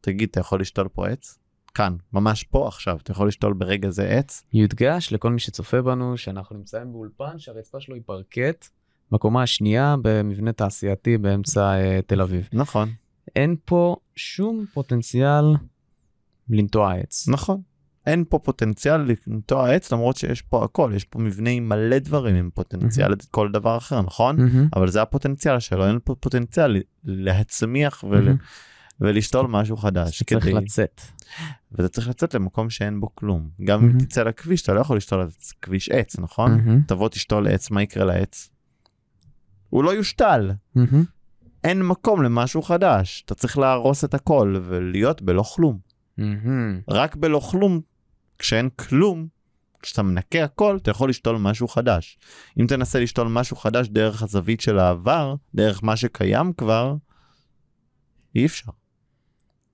[0.00, 1.38] תגיד, אתה יכול לשתול פה עץ?
[1.74, 4.44] כאן, ממש פה עכשיו, אתה יכול לשתול ברגע זה עץ?
[4.52, 8.68] יודגש לכל מי שצופה בנו שאנחנו נמצאים באולפן שהרצפה שלו היא פרקט
[9.12, 12.48] בקומה השנייה במבנה תעשייתי באמצע אה, תל אביב.
[12.52, 12.88] נכון,
[13.36, 15.44] אין פה שום פוטנציאל
[16.48, 17.28] לנטוע עץ.
[17.28, 17.60] נכון.
[18.06, 22.36] אין פה פוטנציאל לנטוע עץ למרות שיש פה הכל, יש פה מבנה עם מלא דברים
[22.36, 24.36] עם פוטנציאל כל דבר אחר, נכון?
[24.36, 24.68] מהמם.
[24.76, 28.24] אבל זה הפוטנציאל שלו, אין פה פוטנציאל להצמיח ול...
[28.24, 28.36] מהמם.
[29.00, 30.22] ולשתול משהו חדש.
[30.22, 30.52] צריך כדי...
[30.52, 31.00] לצאת.
[31.72, 33.50] ואתה צריך לצאת למקום שאין בו כלום.
[33.64, 34.00] גם אם מהמם.
[34.00, 35.28] תצא לכביש, אתה לא יכול לשתול
[35.62, 36.50] כביש עץ, נכון?
[36.50, 36.82] מהמם.
[36.86, 38.50] תבוא תשתול עץ, מה יקרה לעץ?
[39.70, 40.50] הוא לא יושתל.
[40.74, 41.04] מהמם.
[41.64, 43.22] אין מקום למשהו חדש.
[43.26, 45.78] אתה צריך להרוס את הכל ולהיות בלא כלום.
[46.18, 46.80] מהמם.
[46.88, 47.80] רק בלא כלום,
[48.38, 49.26] כשאין כלום,
[49.82, 52.18] כשאתה מנקה הכל, אתה יכול לשתול משהו חדש.
[52.60, 56.94] אם תנסה לשתול משהו חדש דרך הזווית של העבר, דרך מה שקיים כבר,
[58.34, 58.72] אי אפשר.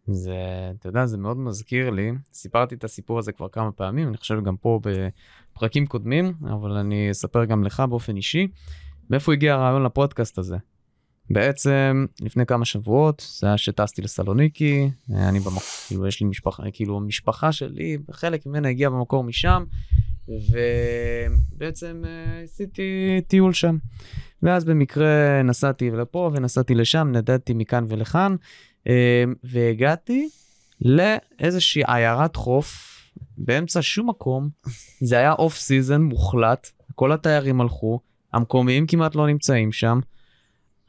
[0.06, 0.36] זה,
[0.78, 4.44] אתה יודע, זה מאוד מזכיר לי, סיפרתי את הסיפור הזה כבר כמה פעמים, אני חושב
[4.44, 8.48] גם פה בפרקים קודמים, אבל אני אספר גם לך באופן אישי,
[9.10, 10.56] מאיפה הגיע הרעיון לפודקאסט הזה.
[11.30, 16.96] בעצם לפני כמה שבועות זה היה שטסתי לסלוניקי אני במקום כאילו יש לי משפחה כאילו
[16.96, 19.64] המשפחה שלי חלק ממנה הגיע במקור משם
[20.28, 23.76] ובעצם אה, עשיתי טיול שם.
[24.42, 28.36] ואז במקרה נסעתי לפה ונסעתי לשם נדדתי מכאן ולכאן
[28.88, 30.28] אה, והגעתי
[30.80, 32.96] לאיזושהי עיירת חוף
[33.38, 34.48] באמצע שום מקום
[35.00, 38.00] זה היה off season מוחלט כל התיירים הלכו
[38.36, 40.00] המקומיים כמעט לא נמצאים שם.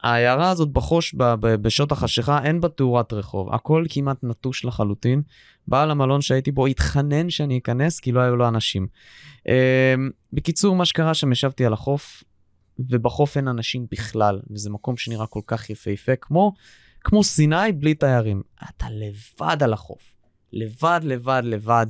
[0.02, 5.22] העיירה הזאת בחוש ב- ב- בשעות החשיכה אין בה תאורת רחוב הכל כמעט נטוש לחלוטין.
[5.68, 8.86] בעל המלון שהייתי בו התחנן שאני אכנס כי לא היו לו אנשים.
[9.38, 9.50] Uh,
[10.32, 12.24] בקיצור מה שקרה שם ישבתי על החוף
[12.78, 16.52] ובחוף אין אנשים בכלל וזה מקום שנראה כל כך יפהפה כמו
[17.00, 20.12] כמו סיני בלי תיירים אתה לבד על החוף
[20.52, 21.86] לבד לבד לבד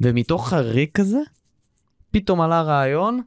[0.00, 1.20] ומתוך הריק הזה
[2.10, 3.20] פתאום עלה רעיון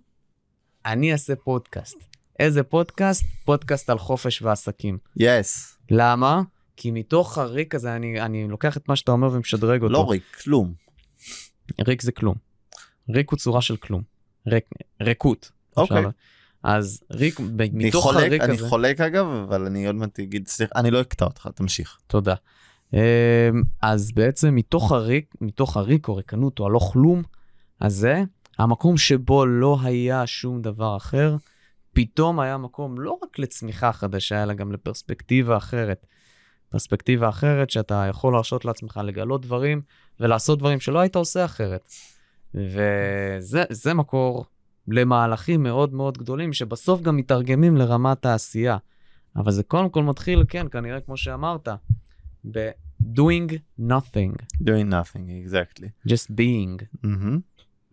[0.85, 1.97] אני אעשה פודקאסט.
[2.39, 3.23] איזה פודקאסט?
[3.45, 4.97] פודקאסט על חופש ועסקים.
[5.17, 5.77] יס.
[5.91, 6.41] למה?
[6.77, 9.93] כי מתוך הריק הזה אני, אני לוקח את מה שאתה אומר ומשדרג אותו.
[9.93, 10.73] לא ריק, כלום.
[11.87, 12.35] ריק זה כלום.
[13.09, 14.01] ריק הוא צורה של כלום.
[14.47, 14.65] ריק,
[15.01, 15.51] ריקות.
[15.77, 15.97] אוקיי.
[15.99, 16.09] אפשר-
[16.63, 20.47] אז ריק, אני מתוך חולק, הריק אני הזה, חולק אגב, אבל אני עוד מעט אגיד,
[20.47, 21.97] סליחה, אני לא אקטע אותך, תמשיך.
[22.07, 22.35] תודה.
[22.93, 22.99] אמ,
[23.81, 27.23] אז בעצם מתוך הריק, מתוך הריק או ריקנות או הלא כלום
[27.81, 28.23] הזה,
[28.57, 31.35] המקום שבו לא היה שום דבר אחר,
[31.93, 36.05] פתאום היה מקום לא רק לצמיחה חדשה, אלא גם לפרספקטיבה אחרת.
[36.69, 39.81] פרספקטיבה אחרת שאתה יכול להרשות לעצמך לגלות דברים
[40.19, 41.91] ולעשות דברים שלא היית עושה אחרת.
[42.53, 44.45] וזה זה מקור
[44.87, 48.77] למהלכים מאוד מאוד גדולים שבסוף גם מתרגמים לרמת העשייה.
[49.35, 51.67] אבל זה קודם כל מתחיל, כן, כנראה כמו שאמרת,
[52.51, 56.09] ב-doing nothing, doing nothing, exactly.
[56.09, 56.83] just being.
[57.03, 57.39] מהמם.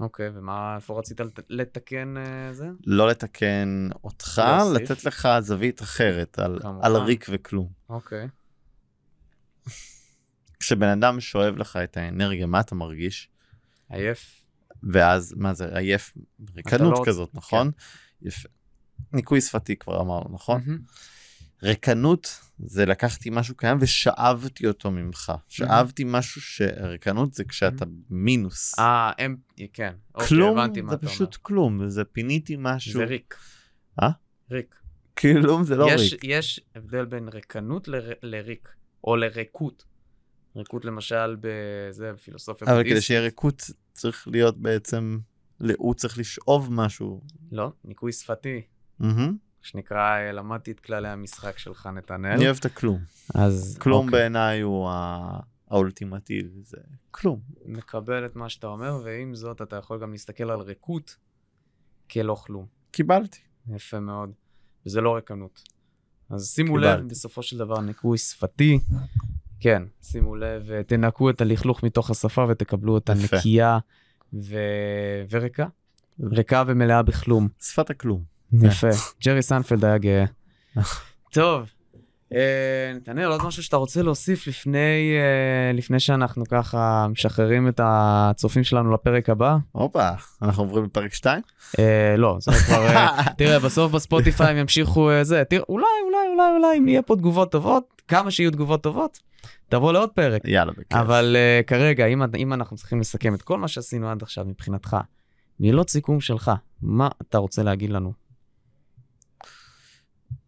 [0.03, 2.67] אוקיי, ומה, איפה רצית לת- לתקן אה, זה?
[2.87, 4.91] לא לתקן אותך, להוסיף.
[4.91, 6.85] לתת לך זווית אחרת על, כמובן.
[6.85, 7.69] על ריק וכלום.
[7.89, 8.29] אוקיי.
[10.61, 13.29] כשבן אדם שואב לך את האנרגיה, מה אתה מרגיש?
[13.91, 14.43] עייף.
[14.93, 17.71] ואז, מה זה, עייף, לא ריקנות רוצה- כזאת, נכון?
[18.23, 18.49] יפה.
[19.13, 20.63] ניקוי שפתי כבר אמרנו, נכון?
[20.67, 20.79] מהמם.
[21.63, 25.33] ריקנות זה לקחתי משהו קיים ושאבתי אותו ממך.
[25.49, 28.79] שאבתי משהו שריקנות זה כשאתה מינוס.
[28.79, 29.37] אה, הם,
[29.73, 29.95] כן.
[30.15, 30.59] אוקיי, כלום
[30.91, 30.97] זה.
[30.97, 32.93] פשוט כלום, זה פיניתי משהו.
[32.93, 33.37] זה ריק.
[34.03, 34.11] אה?
[34.51, 34.75] ריק.
[35.19, 36.25] כלום זה לא יש, ריק.
[36.25, 38.69] יש הבדל בין ריקנות ל, לריק,
[39.05, 39.85] או לריקות.
[40.57, 43.01] ריקות למשל בזה, בפילוסופיה אבל כדי.
[43.01, 45.19] שיהיה ריקות צריך להיות בעצם,
[45.77, 47.21] הוא צריך לשאוב משהו.
[47.53, 48.63] לא, ניקוי שפתי,
[48.99, 49.37] מהמם.
[49.63, 52.33] שנקרא, למדתי את כללי המשחק שלך, נתנאל.
[52.33, 52.99] אני אוהב את הכלום.
[53.35, 55.41] אז כלום אוקיי, בעיניי הוא ה-
[55.71, 56.77] האולטימטיבי, זה
[57.11, 57.41] כלום.
[57.67, 61.17] מקבל את מה שאתה אומר, ועם זאת אתה יכול גם להסתכל על ריקות
[62.11, 62.67] כלא כלום.
[62.91, 63.39] קיבלתי.
[63.69, 64.31] יפה מאוד.
[64.87, 65.63] וזה לא ריקנות.
[66.31, 67.03] אז שימו קיבלתי.
[67.03, 68.79] לב, בסופו של דבר, ניקוי שפתי.
[69.61, 73.37] כן, שימו לב, אה, תנקו את הלכלוך מתוך השפה ותקבלו אותה יפה.
[73.37, 73.79] נקייה
[74.35, 74.57] ו...
[75.31, 75.67] וריקה.
[76.33, 77.49] ריקה ומלאה בכלום.
[77.63, 78.32] שפת הכלום.
[78.63, 78.89] יפה.
[79.25, 80.25] ג'רי סיינפלד היה גאה.
[81.33, 81.67] טוב,
[82.35, 88.65] אה, נתנאל, עוד משהו שאתה רוצה להוסיף לפני, אה, לפני שאנחנו ככה משחררים את הצופים
[88.65, 89.57] שלנו לפרק הבא?
[89.73, 90.09] הופה,
[90.43, 91.43] אנחנו עוברים לפרק 2?
[91.79, 92.87] אה, לא, זה כבר...
[92.87, 97.17] אה, תראה, בסוף בספוטיפיי הם ימשיכו זה, תראה, אולי, אולי, אולי, אולי, אם יהיה פה
[97.17, 99.19] תגובות טובות, כמה שיהיו תגובות טובות,
[99.69, 100.43] תבוא לעוד פרק.
[100.45, 100.93] יאללה, בכיף.
[100.93, 104.97] אבל uh, כרגע, אם, אם אנחנו צריכים לסכם את כל מה שעשינו עד עכשיו מבחינתך,
[105.61, 106.51] מילות סיכום שלך,
[106.83, 108.22] מה אתה רוצה להגיד לנו?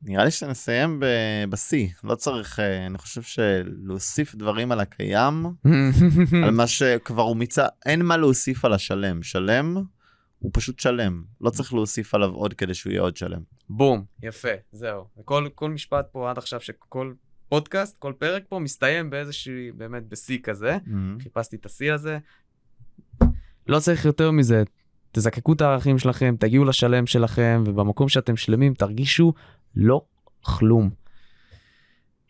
[0.03, 1.03] נראה לי שנסיים
[1.51, 5.47] בשיא, לא צריך, אה, אני חושב שלהוסיף דברים על הקיים,
[6.45, 9.22] על מה שכבר הוא מיצה, אין מה להוסיף על השלם.
[9.22, 9.76] שלם
[10.39, 13.41] הוא פשוט שלם, לא צריך להוסיף עליו עוד כדי שהוא יהיה עוד שלם.
[13.68, 15.05] בום, יפה, זהו.
[15.20, 17.12] וכל כל משפט פה עד עכשיו, שכל
[17.49, 20.78] פודקאסט, כל פרק פה מסתיים באיזשהו, באמת בשיא כזה.
[21.22, 22.18] חיפשתי את השיא הזה.
[23.66, 24.62] לא צריך יותר מזה,
[25.12, 29.32] תזקקו את הערכים שלכם, תגיעו לשלם שלכם, ובמקום שאתם שלמים תרגישו
[29.77, 30.01] לא
[30.43, 30.91] כלום.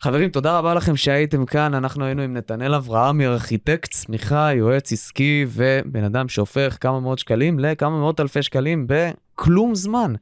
[0.01, 5.47] חברים, תודה רבה לכם שהייתם כאן, אנחנו היינו עם נתנאל אברהמי, ארכיטקט צמיחה, יועץ עסקי
[5.49, 10.15] ובן אדם שהופך כמה מאות שקלים לכמה מאות אלפי שקלים בכלום זמן.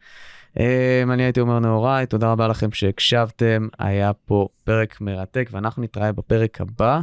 [0.55, 0.59] Um,
[1.12, 6.61] אני הייתי אומר נהוראי, תודה רבה לכם שהקשבתם, היה פה פרק מרתק ואנחנו נתראה בפרק
[6.61, 7.01] הבא.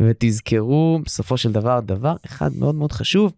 [0.00, 3.32] ותזכרו, בסופו של דבר, דבר אחד מאוד מאוד חשוב,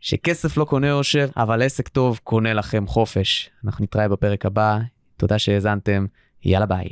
[0.00, 3.50] שכסף לא קונה אושר, אבל עסק טוב קונה לכם חופש.
[3.64, 4.78] אנחנו נתראה בפרק הבא,
[5.16, 6.06] תודה שהאזנתם,
[6.44, 6.88] יאללה ביי.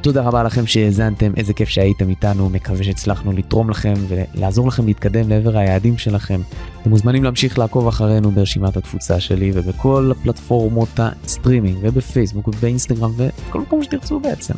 [0.00, 5.28] תודה רבה לכם שהאזנתם, איזה כיף שהייתם איתנו, מקווה שהצלחנו לתרום לכם ולעזור לכם להתקדם
[5.28, 6.40] לעבר היעדים שלכם.
[6.82, 13.82] אתם מוזמנים להמשיך לעקוב אחרינו ברשימת התפוצה שלי ובכל הפלטפורמות הסטרימינג ובפייסבוק ובאינסטגרם ובכל מקום
[13.82, 14.54] שתרצו בעצם.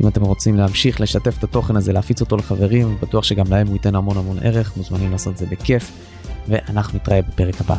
[0.00, 3.76] אם אתם רוצים להמשיך לשתף את התוכן הזה, להפיץ אותו לחברים, בטוח שגם להם הוא
[3.76, 5.92] ייתן המון המון ערך, מוזמנים לעשות את זה בכיף,
[6.48, 7.76] ואנחנו נתראה בפרק הבא.